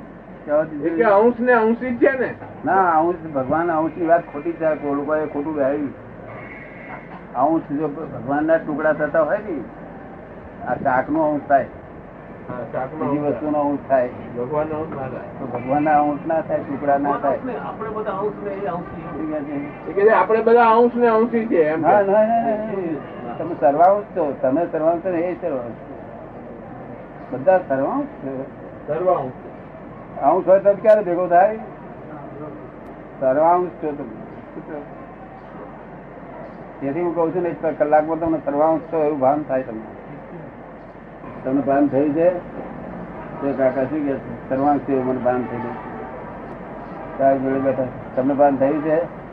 અંશ 0.48 1.40
ને 1.40 1.54
અંશી 1.54 1.98
છે 1.98 2.12
ને. 2.12 2.34
ના 2.66 3.00
અંશ 3.00 3.28
ભગવાન 3.34 3.72
અંશની 3.72 4.08
વાત 4.08 4.24
ખોટી 4.32 4.54
છે. 4.54 4.68
લોકોએ 4.94 5.26
ખોટું 5.28 5.56
ગાયું 5.56 5.94
અંશ 7.36 7.72
જો 7.72 7.88
ભગવાન 7.88 8.46
ના 8.46 8.58
ટુકડા 8.58 8.94
થતા 8.94 9.22
હોય 9.22 9.40
ને 9.40 9.56
આ 10.68 10.76
શાક 10.76 11.10
નો 11.10 11.22
અંશ 11.24 11.48
થાય. 11.48 11.68
બીજી 12.94 13.18
વસ્તુ 13.18 13.52
નો 13.52 13.60
અંશ 13.62 13.80
થાય. 13.88 14.10
ભગવાનનો 14.38 14.76
અંશ 14.76 14.96
ના 14.96 15.08
થાય. 15.08 15.30
તો 15.40 15.46
ભગવાન 15.48 15.84
ના 15.84 16.00
અંશ 16.02 16.26
ના 16.26 16.42
થાય 16.42 16.60
ટુકડા 16.60 16.98
ના 16.98 17.18
થાય. 17.18 17.40
આપણે 17.60 17.90
બધા 17.90 18.18
અંશ 18.18 18.42
ને 19.96 20.12
આપણે 20.12 20.42
બધા 20.42 20.70
અંશ 20.72 20.96
ને 20.96 21.08
અંશી 21.08 21.46
છે. 21.48 21.64
તમે 23.38 23.56
સર્વાંશ 23.60 24.06
છો. 24.16 24.24
તમે 24.42 24.66
સર્વાંશ 24.72 25.06
ને 25.06 25.20
એ 25.20 25.36
સર્વાંશ 25.42 25.80
બધા 27.32 27.60
સર્વાંશ 27.68 28.12
છે. 28.24 28.34
સર્વ 28.88 29.08
અંશ. 30.24 30.48
હોય 30.48 30.60
તો 30.60 30.74
ક્યારે 30.82 31.04
ભેગો 31.04 31.28
થાય? 31.28 31.58
સર્વાંશ 33.20 33.70
છો 33.84 33.92
તમે 33.92 34.24
તેથી 36.82 37.02
હું 37.02 37.16
કઉ 37.16 37.32
છું 37.32 37.44
ને 37.44 37.56
કલાકમાં 37.80 38.20
તમને 38.20 38.38
સર્વાંશ 38.46 38.82
છો 38.94 39.04
એવું 39.04 39.20
ભાન 39.20 39.44
થાય 39.48 39.62
તમને. 39.62 39.82
તમને 41.44 41.62
ભાન 41.62 41.88
થયું 41.88 42.14
છે? 42.14 42.30
તે 43.42 43.54
કાકા 43.58 43.84
શું 43.84 44.08
કે 44.08 44.16
સર્વાંશ 44.50 44.82
છે 44.82 45.04
મને 45.04 45.20
ભાન 45.20 45.46
થઈ 45.52 45.58
ગયું. 45.58 45.76
સાહેબ 47.18 47.44
જોડે 47.44 47.60
બેઠા. 47.60 47.84
તમને 48.16 48.34
ભાન 48.34 48.58
થયું 48.58 48.84
છે? 48.84 49.24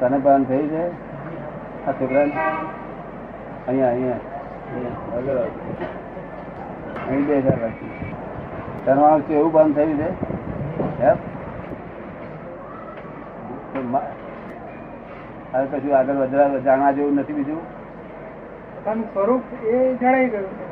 તને 0.00 0.18
ભાન 0.18 0.44
થયું 0.44 0.68
છે? 0.68 0.90
આ 1.86 1.92
છોકરા 1.92 2.26
અહીંયા 3.68 3.88
અહીંયા. 3.88 5.99
અહીં 7.08 7.26
બે 7.26 7.38
હજાર 7.38 7.60
રાખી. 7.60 7.90
તમારું 8.86 9.22
છે 9.22 9.34
એવું 9.34 9.52
બંધ 9.52 9.74
થયું 9.74 9.98
છે. 9.98 10.40
હવે 15.52 15.78
કશું 15.78 15.98
આગળ 15.98 16.14
વધવા 16.14 16.58
જાણવા 16.58 16.92
જેવું 16.92 17.14
નથી 17.14 17.32
બીજું? 17.32 17.58
પોતાનું 18.74 19.04
સ્વરૂપ 19.04 19.42
એ 19.64 19.94
જણાઈ 19.94 20.28
ગયું 20.28 20.44
છે. 20.44 20.66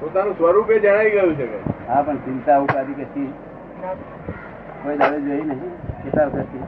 પોતાનું 0.00 0.34
સ્વરૂપ 0.34 0.70
એ 0.70 0.78
જણાઈ 0.78 1.10
ગયું 1.10 1.34
છે 1.34 1.46
કે? 1.46 1.58
હા 1.88 2.02
પણ 2.02 2.16
ચિંતા 2.16 2.58
ઉપાધિ 2.58 2.92
કશી 2.92 3.32
કોઈ 4.82 4.96
દાડે 4.96 5.20
જોઈ 5.20 5.40
નહીં. 5.40 5.76
કેટલા 6.02 6.24
વખતથી 6.24 6.62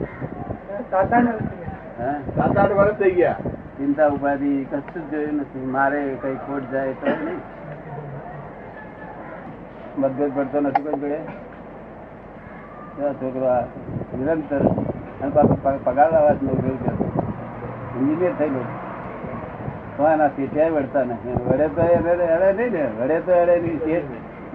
સાત 0.90 1.12
આઠ 1.12 1.26
વર્ષથી. 1.26 2.04
હા? 2.04 2.14
સાત 2.36 2.58
આઠ 2.58 2.72
વર્ષ 2.72 2.94
થઈ 2.94 3.10
ગયા. 3.10 3.32
ચિંતા 3.78 4.06
ઉપાધિ 4.06 4.66
કશું 4.70 5.08
જ 5.08 5.10
જોયું 5.10 5.34
નથી. 5.34 5.66
મારે 5.66 6.16
કઈ 6.22 6.34
ખોટ 6.34 6.62
જાય 6.72 6.92
તો 6.92 7.06
નહીં. 7.06 7.61
મતભેદ 9.98 10.36
પડતો 10.36 10.60
નથી 10.60 10.82
કોઈ 10.82 10.92
જોડે. 10.92 11.18
છોકરો 13.12 13.60
નિરંતર 14.18 14.66
પગાર 15.84 16.12
લાવવા 16.12 16.32
જ 16.32 16.42
નોકરી 16.42 16.70
કરતો 16.70 17.04
એન્જિનિયર 18.00 18.32
થયેલો 18.38 18.60
તો 19.96 20.08
એના 20.08 20.28
સીટીઆઈ 20.28 20.70
વળતા 20.70 21.04
નથી. 21.04 21.32
વડે 21.32 21.68
તો 21.68 21.82
એને 21.82 22.52
નહીં 22.52 22.72
ને 22.72 22.90
વડે 23.00 23.20
તો 23.20 23.32
નહીં. 23.34 23.78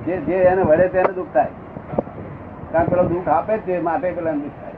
જે- 0.06 0.18
જે 0.18 0.34
એને 0.34 0.62
વડે 0.62 0.88
તેને 0.88 1.14
દુઃખ 1.14 1.28
થાય. 1.34 1.48
કારણ 2.72 2.86
પેલો 2.86 3.04
દુઃખ 3.04 3.28
આપે 3.28 3.58
છે 3.58 3.82
માટે 3.82 4.12
પેલા 4.12 4.32
દુઃખ 4.32 4.44
થાય. 4.44 4.74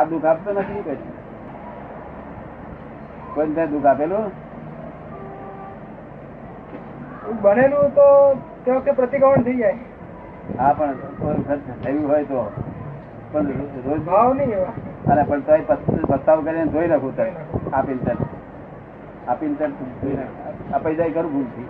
આ 0.00 0.04
દુઃખ 0.04 0.24
આપતો 0.24 0.52
નથી 0.52 0.82
કઈ. 0.82 0.96
કોઈ 3.34 3.52
ત્યાં 3.52 3.70
દુઃખ 3.70 3.86
આપેલું? 3.86 4.44
બનેલું 7.42 7.94
તો 7.94 8.02
તે 8.64 8.72
વખતે 8.72 8.90
પ્રતિક્રમણ 8.90 9.42
થઈ 9.42 9.56
જાય. 9.56 9.78
હા 10.58 10.72
પણ 10.72 10.92
થયું 11.84 12.08
હોય 12.08 12.24
તો. 12.24 12.52
પણ 13.32 13.46
રોજ 13.86 14.00
ભાવ 14.00 14.34
નહીં 14.34 14.48
એવા. 14.48 15.12
અરે 15.12 15.22
પણ 15.22 15.40
તોય 15.40 15.60
પસ્તાવ 16.08 16.44
કરીને 16.44 16.66
ધોઈ 16.66 16.88
નાખું 16.88 17.16
તરત 17.16 17.72
આપીને 17.72 18.04
તરત 18.04 18.16
આપીને 19.28 19.54
તરત 19.54 19.70
ધોઈ 20.02 20.12
નાખ. 20.12 20.86
આ 20.86 20.90
જાય 20.90 21.10
કરું 21.10 21.32
ભૂલથી. 21.32 21.66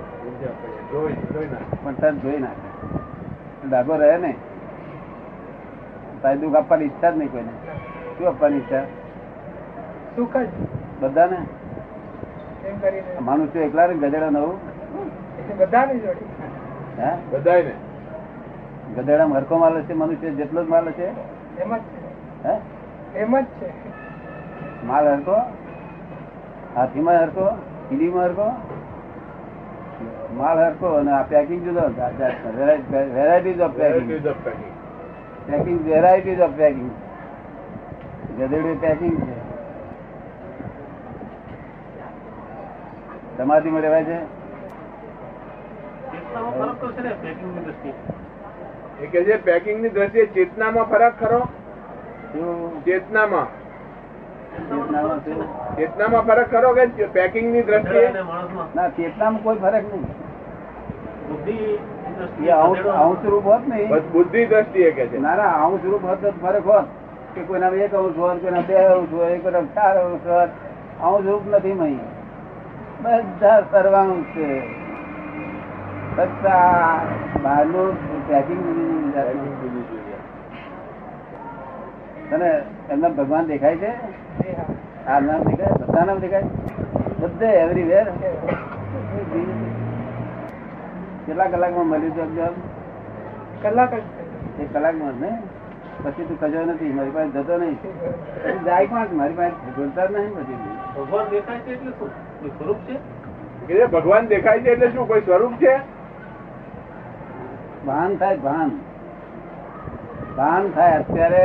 જોઈ 0.92 1.12
જોઈ 1.12 1.46
ના 1.46 1.76
પણ 1.84 1.92
તને 1.92 2.12
ધોઈ 2.12 2.38
નાખે. 2.38 2.68
ડાઘો 3.68 3.96
રહે 3.96 4.16
ને. 4.16 4.34
તારી 6.22 6.38
દુઃખ 6.38 6.56
આપવાની 6.56 6.84
ઈચ્છા 6.84 7.10
જ 7.10 7.18
નહીં 7.18 7.32
કોઈને. 7.32 7.52
શું 8.18 8.28
આપવાની 8.28 8.56
ઈચ્છા? 8.56 8.84
સુખ 10.16 10.36
જ. 10.36 10.48
બધાને? 11.00 11.38
માનું 13.20 13.54
છું 13.54 13.62
એકલા 13.62 13.86
ને 13.86 13.94
ગધેડા 13.94 14.30
નવું 14.30 14.74
બધાની 15.58 16.00
જોડી. 16.00 16.24
હે? 16.98 17.72
ગધેડા 18.96 19.26
મરકો 19.26 19.58
માલ 19.58 19.82
છે 19.82 19.92
મનુષ્ય 19.92 20.30
જેટલો 20.30 20.64
જ 20.64 20.68
માલ 20.68 20.90
છે? 20.90 21.06
એમ 21.60 21.76
જ 21.76 21.80
છે. 21.80 23.18
એમ 23.18 23.40
જ 23.40 23.44
છે. 23.44 23.72
માલ 24.86 25.08
હરકો? 25.08 25.36
હાથીમાં 26.76 27.14
હરકો? 27.14 27.44
કીડીમાં 27.88 28.24
હરકો? 28.24 28.52
માલ 30.34 30.58
હરકો 30.58 30.86
અને 30.86 31.10
આ 31.10 31.22
પેકિંગ 31.22 31.64
જુદો 31.64 31.80
varieties 33.14 33.60
of 33.60 33.70
packing 33.70 34.10
Varieties 34.10 34.30
of 34.30 34.46
packing. 34.46 34.72
Packing 35.46 35.86
varieties 35.86 36.40
of 36.40 36.50
packing 36.50 36.90
ગધેડું 38.38 38.80
packing 38.80 39.20
છે. 39.20 39.44
સમાધિમાં 43.38 43.80
રહેવાય 43.80 44.04
છે? 44.04 44.43
ફરક 46.14 46.80
તો 46.80 46.86
છે 46.88 47.02
ને 47.02 47.12
પેકિંગની 47.22 47.64
દ્રષ્ટિએ. 47.64 47.94
કે 49.12 49.20
છે 49.24 49.36
પેકિંગની 49.36 49.90
દ્રષ્ટિએ 49.90 50.24
ચેતનામાં 50.34 50.86
ફરક 50.90 51.14
ખરો? 51.20 51.40
ચેતનામાં. 52.84 53.48
ચેતનામાં 55.76 56.24
ફરક 56.28 56.48
ખરો 56.50 56.68
કે 56.74 56.84
પેકિંગની 57.16 57.62
દ્રષ્ટિએ? 57.62 58.06
ના 58.74 58.88
ચેતનામાં 58.88 59.42
કોઈ 59.42 59.58
ફરક 59.64 59.84
નહીં. 59.92 60.06
બુદ્ધિ 61.28 61.58
એ 62.46 62.50
અંશ 62.50 63.24
રૂપ 63.24 63.46
હોત 63.52 63.62
ને 63.68 63.78
બુદ્ધિ 64.12 64.46
દ્રષ્ટિએ 64.46 64.90
કે 64.90 65.04
છે. 65.06 65.18
ના 65.18 65.36
ના 65.36 65.54
અંશ 65.66 65.84
રૂપ 65.84 66.04
હોત 66.04 66.18
તો 66.22 66.28
ફરક 66.42 66.66
હોત. 66.66 66.86
કે 67.34 67.40
કોઈના 67.50 67.74
એક 67.88 67.94
અંશ 67.94 68.18
હોત 68.24 68.36
કોઈના 68.42 68.66
બે 68.68 68.74
અંશ 68.86 69.12
હોય 69.12 69.36
કોઈના 69.44 69.66
ચાર 69.74 69.94
અંશ 70.04 70.26
હોત 70.32 70.50
અંશ 71.02 71.26
રૂપ 71.26 71.44
નથી 71.54 71.76
મહી. 71.82 72.00
બધા 73.02 73.60
સર્વાંશ 73.70 74.26
છે 74.34 74.48
ફક્ત 74.48 74.62
આ 74.62 74.62
બહારનું 74.62 74.92
પેકિંગ 75.94 76.03
તને 76.16 76.26
એમના 82.90 83.08
ભગવાન 83.08 83.46
દેખાય 83.46 83.76
છે? 83.76 83.92
આ 85.06 85.20
નામ 85.20 85.42
દેખાય? 85.42 85.68
બધા 85.80 86.04
નામ 86.04 86.18
દેખાય? 86.18 86.42
બધે 87.20 87.46
એવરીવેર 87.46 88.06
કેટલા 91.26 91.44
કલાકમાં 91.44 91.86
મળ્યું 91.86 92.12
છે 92.12 92.20
અબ્દુલ? 92.20 92.48
કલાક 93.62 93.94
જ. 93.94 94.02
એક 94.60 94.72
કલાકમાં 94.72 95.20
ને? 95.20 95.42
પછી 96.02 96.24
તું 96.24 96.40
કજો 96.40 96.64
નથી 96.64 96.92
મારી 96.92 97.10
પાસે 97.10 97.28
જતો 97.28 97.58
નહીં. 97.58 97.78
જાય 98.64 98.86
પણ 98.86 99.06
મારી 99.12 99.32
પાસે 99.32 99.50
જોતા 99.50 100.04
નહીં 100.04 100.34
પછી 100.34 101.00
ભગવાન 101.00 101.28
દેખાય 101.28 101.58
છે 101.58 101.72
એટલે 101.72 101.90
શું? 101.90 102.10
સ્વરૂપ 102.48 102.76
છે? 102.76 103.86
ભગવાન 103.86 104.26
દેખાય 104.26 104.60
છે 104.60 104.70
એટલે 104.70 104.88
શું? 104.88 105.08
કોઈ 105.08 105.20
સ્વરૂપ 105.20 105.52
છે? 105.52 105.93
ભાન 107.86 108.16
થાય 108.20 108.36
ભાન. 108.44 108.70
ભાન 110.36 110.64
થાય 110.76 111.00
અત્યારે 111.00 111.44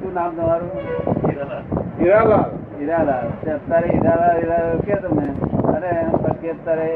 શું 0.00 0.12
નામ 0.14 0.30
તમારું? 0.36 0.70
હીરાલાલ. 2.00 2.50
હીરાલાલ. 2.78 3.26
અત્યારે 3.54 3.88
હીરાલાલ 3.94 4.36
હીરાલાલ 4.40 4.80
કે 4.88 4.96
તમે? 5.04 5.28
અરે 5.74 5.92
પછી 6.24 6.52
અત્યારે 6.54 6.88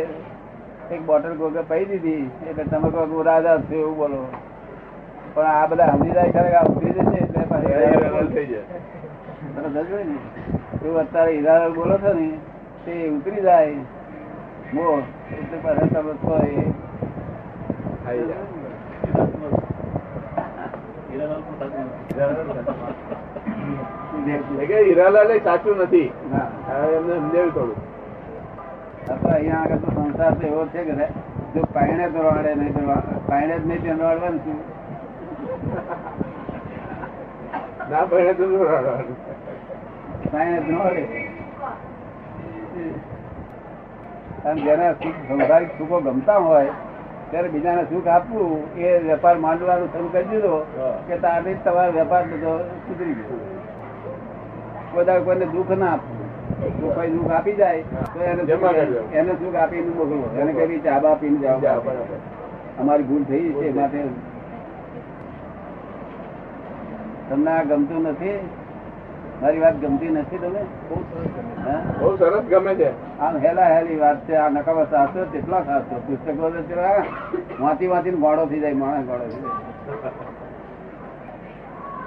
એક 0.91 1.01
બોટલ 1.07 1.35
કોકે 1.43 1.63
પી 1.71 1.85
દીધી. 1.91 2.25
એટલે 2.49 2.65
તમે 2.65 2.89
કહો 2.91 3.01
કે 3.07 3.15
હું 3.15 3.25
રાજા 3.31 3.57
છું 3.67 3.79
એવું 3.81 3.97
બોલો. 3.97 4.21
પણ 5.35 5.47
આ 5.47 5.67
બધા 5.67 5.91
સમજી 5.97 6.15
જાય 6.21 6.33
ખરે 6.39 6.51
આ 6.61 6.67
ઉતરી 6.71 6.93
જશે 6.93 7.19
એટલે 7.25 7.43
થઈ 8.35 8.47
જાય. 8.53 8.67
એવું 10.85 11.01
અત્યારે 11.01 11.33
હીરાલાલ 11.37 11.75
બોલો 11.81 11.95
છો 12.07 12.13
ને 12.21 12.29
તે 12.87 12.95
ઉતરી 13.17 13.43
જાય. 13.51 13.77
મો 14.75 14.87
એટલે 15.39 15.57
પછી 15.65 15.89
તમે 15.95 16.13
આવી 18.05 18.27
જાય 18.29 18.45
હીરાલાલ 24.81 25.33
સાચું 25.45 25.77
નથી. 25.85 26.09
એમને 26.95 27.15
સમજાવ્યું 27.17 27.53
થોડું. 27.53 27.81
અહીંયા 29.31 29.63
આગળ 29.63 29.81
તો 29.85 29.89
સંસાર 29.97 30.33
તો 30.41 30.47
એવો 30.47 30.63
છે 30.73 30.81
કે 30.89 30.95
જો 31.55 31.61
પાયણે 31.75 32.07
નહીં 32.55 32.89
પાયણે 33.29 33.57
જ 33.59 33.65
નહીં 33.67 33.83
તો 33.83 33.91
રવાડવાનું 33.95 34.39
શું 34.45 34.59
ના 37.91 38.05
પડે 38.11 38.33
તો 38.35 38.45
શું 38.51 38.63
પાયણે 40.33 40.59
રવાડે. 40.69 41.05
અને 44.45 44.61
જેને 44.63 44.87
સુખ 45.03 45.19
સંસારિક 45.29 45.71
સુખો 45.79 45.97
ગમતા 46.01 46.41
હોય 46.47 46.73
ત્યારે 47.31 47.49
બીજાને 47.49 47.83
સુખ 47.91 48.09
આપવું 48.09 48.51
એ 48.79 48.91
વેપાર 49.07 49.37
માંડવાનું 49.39 49.89
શરૂ 49.93 50.11
કરી 50.13 50.29
દીધો 50.31 50.55
કે 51.09 51.15
તારે 51.19 51.55
તમારો 51.65 51.93
વેપાર 51.93 52.25
બધો 52.25 52.53
સુધરી 52.87 53.15
ગયો. 53.15 53.39
બધા 54.95 55.21
કોઈને 55.21 55.47
દુઃખ 55.47 55.73
ના 55.77 55.93
આપવું 55.93 56.19
જો 56.81 56.87
કોઈ 56.91 57.11
દુઃખ 57.11 57.33
આપી 57.33 57.57
જાય 57.57 57.83
તો 58.13 58.19
એને. 58.23 58.43
એને 59.13 59.33
સુખ 59.41 59.57
આપીને 59.57 59.91
મોકલો 59.97 60.17
એને 60.41 60.53
કઈ 60.53 60.81
ચા 60.81 61.01
બા 61.01 61.15
પીને 61.15 61.39
જાઓ 61.41 61.83
અમારી 62.81 63.05
ભૂલ 63.05 63.25
થઈ 63.25 63.55
છે 63.59 63.73
માટે 63.73 64.01
તમને 67.29 67.51
આ 67.51 67.65
ગમતું 67.65 68.07
નથી? 68.09 68.39
મારી 69.45 69.61
વાત 69.61 69.77
ગમતી 69.81 70.11
નથી 70.11 70.39
તમે? 70.43 70.61
બહુ 71.99 72.11
સરસ 72.17 72.45
ગમે 72.51 72.73
છે. 72.75 72.91
આમ 73.21 73.35
હેલા 73.43 73.67
હેલી 73.73 73.99
વાત 74.03 74.19
છે 74.27 74.37
આ 74.43 74.49
નકામા 74.51 74.87
શાસ્ત્રો 74.93 75.25
કેટલા 75.33 75.63
શાસ્ત્રો 75.67 75.99
પુસ્તકો 76.07 76.33
વાંચી 77.61 77.89
વાંચીને 77.89 78.19
ગોળો 78.23 78.47
થઈ 78.47 78.61
જાય 78.61 78.79
માણસ 78.83 79.07
ગોળો 79.11 79.27
થઈ 79.33 79.43
જાય. 79.43 80.13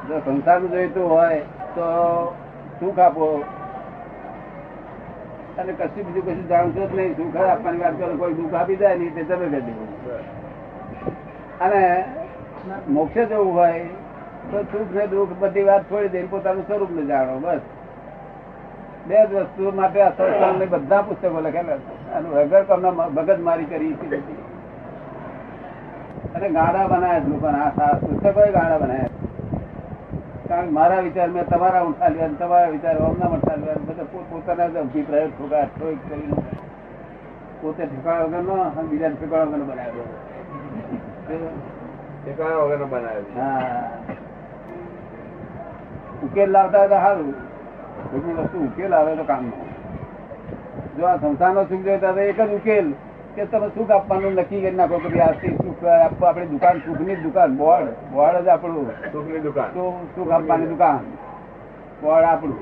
જો 0.08 0.16
સંસારનું 0.26 0.72
જોઈતું 0.72 1.06
હોય 1.10 1.42
તો 1.76 1.86
સુખ 2.80 3.00
આપો 3.06 3.30
અને 5.60 5.72
કશું 5.74 6.04
બીજું 6.08 6.24
કશું 6.26 6.48
જાણશો 6.50 6.82
જ 6.90 6.92
નહીં. 6.96 7.14
સુખ 7.18 7.38
આપવાની 7.44 7.82
વાત 7.84 7.96
કરો 8.00 8.18
કોઈ 8.24 8.36
દુઃખ 8.40 8.56
આપી 8.62 8.80
જાય 8.82 8.96
નહીં 8.96 9.14
તે 9.16 9.22
તમે 9.30 9.48
કરી 9.54 9.76
અને 11.62 11.82
મોક્ષે 12.88 13.22
જવું 13.26 13.54
હોય 13.54 13.86
તો 14.50 14.58
સુખ 14.72 14.92
ને 14.92 15.08
દુઃખ 15.08 15.34
બધી 15.40 15.66
વાત 15.66 15.84
છોડી 15.90 16.12
દે 16.12 16.24
પોતાનું 16.26 16.66
સ્વરૂપ 16.66 16.92
ને 16.92 17.04
જાણો 17.06 17.40
બસ. 17.40 17.62
બે 19.06 19.18
જ 19.24 19.34
વસ્તુ 19.42 19.72
માટે 19.74 20.00
બધા 20.68 21.04
પુસ્તકો 21.04 21.40
લખેલા 21.40 21.80
અને 22.14 22.28
વગર 23.16 23.40
મારી 23.40 23.66
કરી 23.66 23.94
અને 26.36 26.48
ગાડા 26.50 26.88
બનાવ્યા 26.88 27.30
લોકો 27.30 27.48
આ 27.50 27.94
પુસ્તકો 28.02 28.30
ગાડા 28.50 28.80
બનાવ્યા 28.80 29.16
કારણ 30.48 30.66
કે 30.66 30.72
મારા 30.72 31.02
વિચાર 31.02 31.30
મેં 31.30 31.46
તમારા 31.46 31.84
ઉઠા 31.84 32.10
લેવા 32.10 32.30
તમારા 32.38 32.74
વિચાર 32.76 32.98
અમના 33.02 33.32
ઉઠા 33.32 33.58
લેવા 33.58 33.82
બધા 33.88 34.12
પોત 34.12 34.26
પોતાના 34.30 34.70
જ 34.70 34.78
અભિપ્રાય 34.78 35.28
ઠોકા 35.30 35.66
ઠોક 35.70 36.00
કરીને 36.04 36.36
પોતે 37.62 37.84
ઠેકાણા 37.86 38.28
વગરનો 38.28 38.56
અને 38.70 38.88
બીજા 38.90 39.12
ઠેકાણા 39.12 39.50
વગરનો 39.50 39.66
બનાવ્યો 39.66 40.08
ઠેકાણા 42.22 42.64
વગરનો 42.64 42.88
બનાવ્યો 42.88 43.26
હા. 43.38 44.26
ઉકેલ 46.24 46.50
લાવતા 46.52 46.80
હોય 46.80 46.90
તો 46.90 46.96
સારું. 46.96 47.34
કોઈ 48.12 48.34
વસ્તુ 48.38 48.58
ઉકેલ 48.60 48.94
આવે 48.94 49.16
તો 49.16 49.24
કામ 49.24 49.52
જો 50.98 51.08
આ 51.08 51.18
સંસારનો 51.18 51.66
સુખ 51.66 51.84
જોઈતા 51.84 52.14
તો 52.14 52.20
એક 52.22 52.38
જ 52.38 52.54
ઉકેલ 52.56 52.88
કે 53.36 53.46
તમે 53.46 53.68
સુખ 53.76 53.92
આપવાનું 53.92 54.34
નક્કી 54.34 54.62
કરી 54.62 54.72
નાખો 54.72 55.00
કે 55.00 55.22
આજથી 55.22 55.58
સુખ 55.58 55.84
આપવા 55.86 56.30
આપણી 56.30 56.48
દુકાન 56.48 56.82
સુખની 56.86 57.16
દુકાન. 57.16 57.52
બોર્ડ 57.58 57.90
બોર્ડ 58.14 58.46
જ 58.46 58.50
આપણું. 58.50 58.88
સુખની 59.12 59.40
દુકાન. 59.40 59.70
તો 59.74 59.84
સુખ 60.16 60.32
આપવાની 60.32 60.68
દુકાન. 60.68 61.00
બોર્ડ 62.02 62.26
આપણું. 62.26 62.60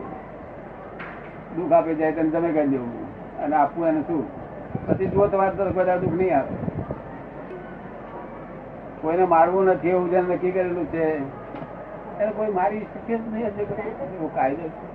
દુઃખ 1.55 1.71
આપે 1.71 1.95
જાય 1.95 2.11
તેને 2.11 2.29
તમે 2.29 2.51
કરી 2.51 2.67
દેવું 2.67 2.91
અને 3.43 3.55
આપવું 3.55 3.87
એને 3.87 4.01
શું 4.07 4.25
પછી 4.87 5.07
જુઓ 5.07 5.27
તમારે 5.27 5.55
તરફ 5.57 5.73
બધા 5.73 5.97
દુઃખ 5.97 6.13
નહીં 6.13 6.35
આવે 6.37 6.53
કોઈને 9.01 9.25
મારવું 9.25 9.65
નથી 9.65 9.89
એવું 9.89 10.09
જેને 10.09 10.35
નક્કી 10.35 10.51
કરેલું 10.51 10.87
છે. 10.91 11.05
એને 12.19 12.31
કોઈ 12.31 12.51
મારી 12.51 12.83
શકે 12.93 13.13
જ 13.17 13.21
નહીં 13.33 13.47
હશે 13.47 13.63
એવો 14.03 14.27
કાયદો 14.35 14.67
છે. 14.75 14.85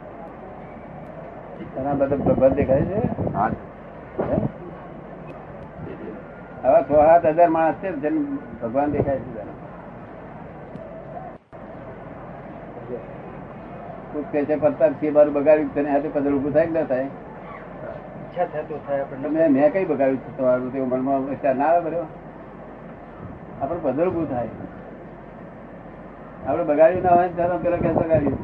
ઘણા 1.74 1.94
બધા 1.94 2.16
ભગવાન 2.16 2.52
દેખાય 2.52 2.83
છે. 2.83 3.00
હવે 6.62 6.80
છ 6.83 6.90
સાત 6.90 7.26
હજાર 7.26 7.48
માણસ 7.48 7.76
છે 7.83 7.92
જેમ 8.04 8.16
ભગવાન 8.62 8.90
દેખાય 8.90 9.18
છે 9.18 9.30
જરા. 9.35 9.56
કોઈક 14.12 14.26
કહે 14.33 14.44
છે 14.44 14.56
પત્તા 14.56 14.90
છે 15.00 15.11
બારું 15.11 15.33
બગાડ્યું 15.33 15.74
તને 15.74 15.90
હાથે 15.90 16.09
પદળ 16.09 16.35
ઊભું 16.35 16.52
થાય 16.52 16.66
કે 16.66 16.72
ના 16.72 16.85
થાય? 16.85 17.02
ઈચ્છા 17.02 18.46
થાય 18.46 18.64
તો 18.64 18.80
થાય 18.87 19.00
આપણે 19.02 19.28
મેં 19.28 19.52
મેં 19.52 19.72
કઈ 19.72 19.85
બગાડ્યું 19.85 20.20
છે 20.24 20.37
તમારું? 20.37 20.72
તેવું 20.72 20.88
મનમાં 20.88 21.28
વિચાર 21.28 21.54
ના 21.56 21.70
આવે 21.70 21.80
કર્યો 21.90 22.06
આપણે 23.62 23.81
પદળ 23.83 24.08
ઊભું 24.08 24.27
થાય. 24.31 24.48
આપણે 26.47 26.65
બગાડ્યું 26.65 27.03
ના 27.03 27.15
હોય 27.15 27.29
ત્યારે 27.29 27.59
પેલા 27.59 27.79
ક્યાં 27.79 27.99
બગાડ્યું 27.99 28.38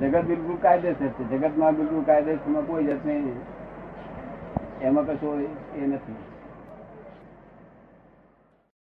જગત 0.00 0.24
બિલકુલ 0.24 0.58
કાયદેસર 0.62 1.08
છે. 1.08 1.22
જગતમાં 1.30 1.76
બિલકુલ 1.76 2.02
કાયદેસરમાં 2.04 2.66
કોઈ 2.66 2.84
જત 2.84 3.04
નહીં 3.04 3.38
એમાં 4.82 5.06
કશું 5.06 5.40
એ 5.76 5.86
નથી. 5.86 6.18